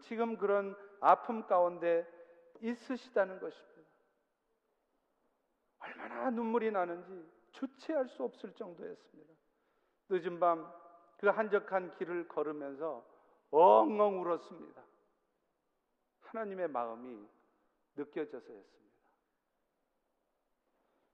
지금 0.00 0.36
그런 0.36 0.76
아픔 1.00 1.46
가운데 1.46 2.06
있으시다는 2.60 3.40
것입니다. 3.40 3.80
얼마나 5.78 6.30
눈물이 6.30 6.70
나는지 6.70 7.28
주체할 7.52 8.08
수 8.08 8.22
없을 8.24 8.52
정도였습니다. 8.54 9.34
늦은 10.08 10.38
밤 10.38 10.80
그 11.20 11.28
한적한 11.28 11.96
길을 11.96 12.28
걸으면서 12.28 13.04
엉엉 13.50 14.22
울었습니다. 14.22 14.82
하나님의 16.20 16.68
마음이 16.68 17.28
느껴져서였습니다. 17.94 18.90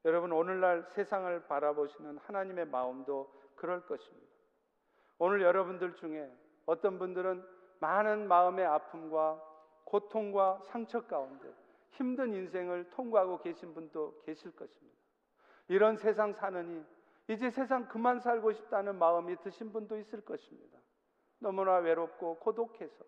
여러분 0.04 0.30
오늘날 0.30 0.84
세상을 0.94 1.48
바라보시는 1.48 2.18
하나님의 2.18 2.66
마음도 2.66 3.34
그럴 3.56 3.84
것입니다. 3.84 4.32
오늘 5.18 5.42
여러분들 5.42 5.96
중에 5.96 6.32
어떤 6.66 7.00
분들은 7.00 7.44
많은 7.80 8.28
마음의 8.28 8.64
아픔과 8.64 9.42
고통과 9.86 10.60
상처 10.64 11.06
가운데 11.06 11.48
힘든 11.90 12.34
인생을 12.34 12.90
통과하고 12.90 13.38
계신 13.38 13.72
분도 13.72 14.20
계실 14.22 14.54
것입니다. 14.54 14.98
이런 15.68 15.96
세상 15.96 16.32
사느니 16.34 16.84
이제 17.28 17.50
세상 17.50 17.88
그만 17.88 18.20
살고 18.20 18.52
싶다는 18.52 18.98
마음이 18.98 19.36
드신 19.40 19.72
분도 19.72 19.96
있을 19.96 20.20
것입니다. 20.20 20.78
너무나 21.38 21.76
외롭고 21.76 22.38
고독해서 22.38 23.04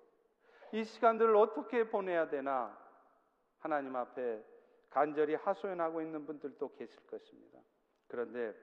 이 0.73 0.85
시간들을 0.85 1.37
어떻게 1.37 1.89
보내야 1.89 2.29
되나 2.29 2.77
하나님 3.59 3.97
앞에 3.97 4.43
간절히 4.91 5.35
하소연하고 5.35 6.01
있는 6.01 6.27
분들도 6.27 6.75
계실 6.75 7.07
것입니다. 7.07 7.59
그런데 8.07 8.55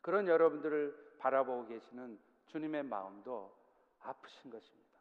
그런 0.00 0.28
여러분들을 0.28 1.16
바라보고 1.18 1.66
계시는 1.66 2.18
주님의 2.46 2.84
마음도 2.84 3.52
아프신 4.00 4.50
것입니다. 4.50 4.93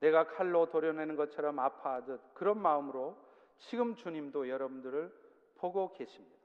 내가 0.00 0.26
칼로 0.26 0.70
도려내는 0.70 1.16
것처럼 1.16 1.58
아파하듯 1.58 2.34
그런 2.34 2.60
마음으로 2.60 3.16
지금 3.58 3.94
주님도 3.96 4.48
여러분들을 4.48 5.12
보고 5.56 5.92
계십니다. 5.92 6.36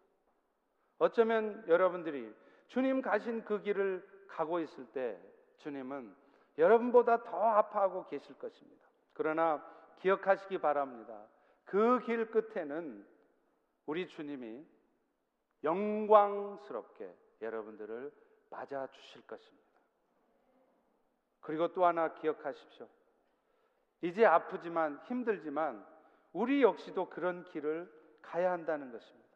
어쩌면 0.98 1.64
여러분들이 1.68 2.34
주님 2.68 3.02
가신 3.02 3.44
그 3.46 3.62
길을 3.62 4.06
가고 4.28 4.60
있을 4.60 4.86
때 4.88 5.20
주님은 5.58 6.14
여러분보다 6.58 7.24
더 7.24 7.38
아파하고 7.38 8.08
계실 8.08 8.38
것입니다. 8.38 8.86
그러나 9.14 9.66
기억하시기 10.00 10.58
바랍니다. 10.60 11.26
그 11.66 12.00
길 12.06 12.30
끝에는 12.30 13.06
우리 13.86 14.08
주님이 14.08 14.66
영광스럽게 15.64 17.14
여러분들을 17.42 18.12
맞아 18.50 18.88
주실 18.88 19.26
것입니다. 19.26 19.66
그리고 21.42 21.68
또 21.74 21.86
하나 21.86 22.14
기억하십시오. 22.14 22.88
이제 24.02 24.26
아프지만 24.26 25.00
힘들지만 25.06 25.86
우리 26.34 26.62
역시도 26.62 27.10
그런 27.10 27.44
길을 27.46 27.92
가야 28.22 28.52
한다는 28.52 28.92
것입니다. 28.92 29.30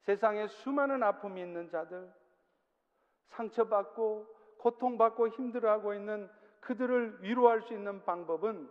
세상에 0.00 0.46
수많은 0.48 1.02
아픔이 1.02 1.40
있는 1.40 1.68
자들, 1.68 2.12
상처받고 3.28 4.26
고통받고 4.58 5.28
힘들어하고 5.28 5.94
있는 5.94 6.30
그들을 6.60 7.22
위로할 7.22 7.62
수 7.62 7.74
있는 7.74 8.04
방법은 8.04 8.70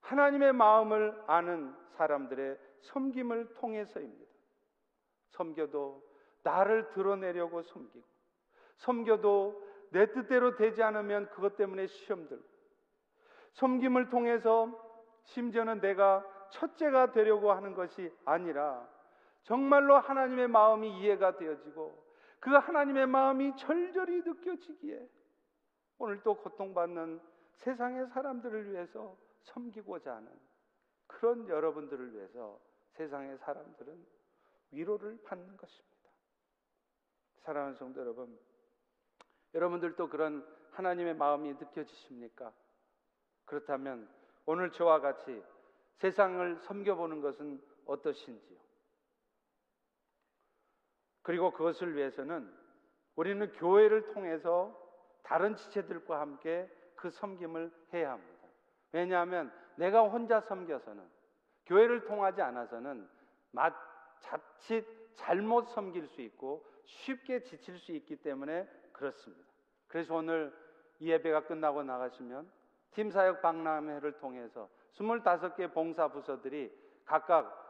하나님의 0.00 0.52
마음을 0.52 1.22
아는 1.26 1.74
사람들의 1.96 2.58
섬김을 2.80 3.54
통해서입니다. 3.54 4.32
섬겨도 5.28 6.02
나를 6.42 6.90
드러내려고 6.90 7.62
섬기고, 7.62 8.04
섬겨도 8.76 9.64
내 9.90 10.12
뜻대로 10.12 10.56
되지 10.56 10.82
않으면 10.82 11.30
그것 11.30 11.56
때문에 11.56 11.86
시험 11.86 12.28
들고, 12.28 12.44
섬김을 13.54 14.10
통해서 14.10 14.68
심지어는 15.24 15.80
내가 15.80 16.24
첫째가 16.50 17.12
되려고 17.12 17.52
하는 17.52 17.74
것이 17.74 18.12
아니라 18.24 18.88
정말로 19.42 19.96
하나님의 19.98 20.48
마음이 20.48 21.00
이해가 21.00 21.36
되어지고 21.36 22.04
그 22.40 22.50
하나님의 22.50 23.06
마음이 23.06 23.56
절절히 23.56 24.22
느껴지기에 24.22 25.08
오늘 25.98 26.22
또 26.22 26.36
고통받는 26.36 27.20
세상의 27.54 28.08
사람들을 28.08 28.72
위해서 28.72 29.16
섬기고자 29.42 30.14
하는 30.14 30.30
그런 31.06 31.48
여러분들을 31.48 32.14
위해서 32.14 32.60
세상의 32.92 33.38
사람들은 33.38 34.06
위로를 34.72 35.22
받는 35.24 35.56
것입니다. 35.56 35.94
사랑하는 37.42 37.76
성도 37.76 38.00
여러분, 38.00 38.38
여러분들도 39.52 40.08
그런 40.08 40.46
하나님의 40.72 41.14
마음이 41.14 41.52
느껴지십니까? 41.54 42.52
그렇다면 43.44 44.08
오늘 44.46 44.70
저와 44.70 45.00
같이 45.00 45.42
세상을 45.96 46.56
섬겨보는 46.56 47.20
것은 47.20 47.62
어떠신지요? 47.86 48.58
그리고 51.22 51.50
그것을 51.52 51.96
위해서는 51.96 52.52
우리는 53.16 53.50
교회를 53.52 54.12
통해서 54.12 54.78
다른 55.22 55.56
지체들과 55.56 56.20
함께 56.20 56.70
그 56.96 57.10
섬김을 57.10 57.72
해야 57.94 58.12
합니다. 58.12 58.48
왜냐하면 58.92 59.52
내가 59.76 60.02
혼자 60.02 60.40
섬겨서는 60.40 61.02
교회를 61.66 62.04
통하지 62.04 62.42
않아서는 62.42 63.08
자칫 64.20 64.86
잘못 65.14 65.68
섬길 65.68 66.08
수 66.08 66.20
있고 66.22 66.64
쉽게 66.84 67.42
지칠 67.44 67.78
수 67.78 67.92
있기 67.92 68.16
때문에 68.16 68.68
그렇습니다. 68.92 69.44
그래서 69.86 70.14
오늘 70.14 70.54
이 70.98 71.10
예배가 71.10 71.46
끝나고 71.46 71.82
나가시면 71.82 72.50
팀 72.94 73.10
사역 73.10 73.42
박람회를 73.42 74.18
통해서 74.18 74.68
25개 74.94 75.72
봉사 75.72 76.08
부서들이 76.08 76.72
각각 77.04 77.60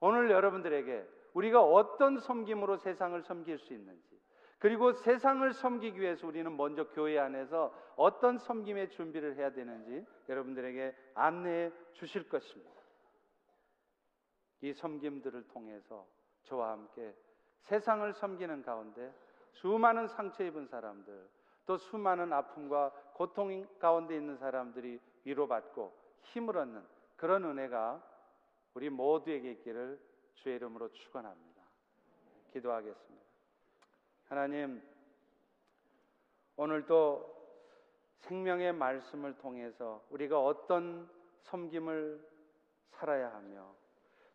오늘 0.00 0.30
여러분들에게 0.30 1.06
우리가 1.34 1.62
어떤 1.62 2.18
섬김으로 2.18 2.78
세상을 2.78 3.20
섬길 3.22 3.58
수 3.58 3.72
있는지 3.72 4.18
그리고 4.58 4.92
세상을 4.92 5.52
섬기기 5.52 6.00
위해서 6.00 6.26
우리는 6.26 6.56
먼저 6.56 6.88
교회 6.88 7.18
안에서 7.18 7.72
어떤 7.96 8.38
섬김의 8.38 8.90
준비를 8.90 9.36
해야 9.36 9.52
되는지 9.52 10.04
여러분들에게 10.28 10.96
안내해 11.14 11.70
주실 11.92 12.28
것입니다. 12.28 12.78
이 14.60 14.72
섬김들을 14.72 15.46
통해서 15.48 16.06
저와 16.42 16.72
함께 16.72 17.14
세상을 17.60 18.12
섬기는 18.12 18.62
가운데 18.62 19.14
수많은 19.52 20.08
상처 20.08 20.44
입은 20.44 20.66
사람들, 20.66 21.28
또 21.66 21.76
수많은 21.76 22.32
아픔과 22.32 22.92
고통 23.18 23.66
가운데 23.80 24.14
있는 24.14 24.38
사람들이 24.38 25.00
위로받고 25.24 25.92
힘을 26.22 26.56
얻는 26.56 26.84
그런 27.16 27.42
은혜가 27.44 28.00
우리 28.74 28.88
모두에게 28.90 29.50
있기를 29.50 30.00
주의 30.34 30.54
이름으로 30.54 30.92
축원합니다. 30.92 31.60
기도하겠습니다. 32.52 33.26
하나님 34.28 34.80
오늘도 36.56 37.36
생명의 38.20 38.72
말씀을 38.72 39.36
통해서 39.38 40.04
우리가 40.10 40.40
어떤 40.40 41.10
섬김을 41.42 42.24
살아야 42.92 43.34
하며 43.34 43.74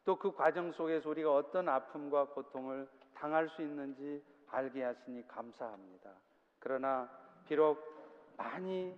또 0.04 0.18
그 0.18 0.34
과정 0.34 0.74
속에서 0.74 1.10
우리가 1.10 1.34
어떤 1.34 1.70
아픔과 1.70 2.26
고통을 2.32 2.90
당할 3.14 3.48
수 3.48 3.62
있는지 3.62 4.22
알게 4.50 4.84
하시니 4.84 5.26
감사합니다. 5.30 6.12
그러나 6.60 7.10
비록 7.48 7.93
많이 8.38 8.96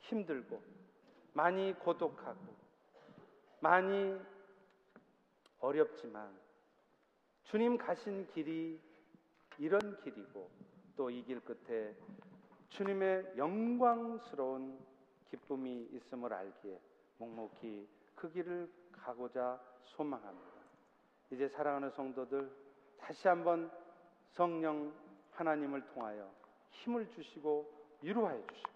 힘들고 0.00 0.62
많이 1.32 1.72
고독하고 1.74 2.54
많이 3.60 4.18
어렵지만 5.60 6.38
주님 7.44 7.76
가신 7.76 8.26
길이 8.28 8.80
이런 9.58 10.00
길이고 10.02 10.50
또 10.96 11.10
이 11.10 11.22
길 11.24 11.40
끝에 11.40 11.94
주님의 12.70 13.34
영광스러운 13.36 14.78
기쁨이 15.30 15.88
있음을 15.92 16.32
알기에 16.32 16.80
묵묵히 17.18 17.88
그 18.14 18.30
길을 18.32 18.70
가고자 18.92 19.60
소망합니다. 19.84 20.56
이제 21.30 21.48
사랑하는 21.48 21.90
성도들 21.90 22.50
다시 22.98 23.28
한번 23.28 23.70
성령 24.32 24.92
하나님을 25.32 25.86
통하여 25.88 26.30
힘을 26.70 27.08
주시고 27.10 27.98
위로하여 28.02 28.44
주시고 28.46 28.75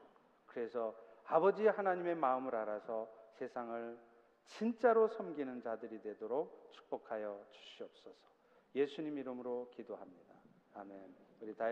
그래서 0.51 0.94
아버지 1.26 1.66
하나님의 1.66 2.16
마음을 2.16 2.55
알아서 2.55 3.09
세상을 3.38 3.98
진짜로 4.46 5.07
섬기는 5.09 5.62
자들이 5.62 6.03
되도록 6.03 6.70
축복하여 6.72 7.46
주시옵소서. 7.51 8.30
예수님 8.74 9.18
이름으로 9.18 9.70
기도합니다. 9.70 10.34
아멘. 10.74 11.14
우리 11.40 11.55
다 11.55 11.68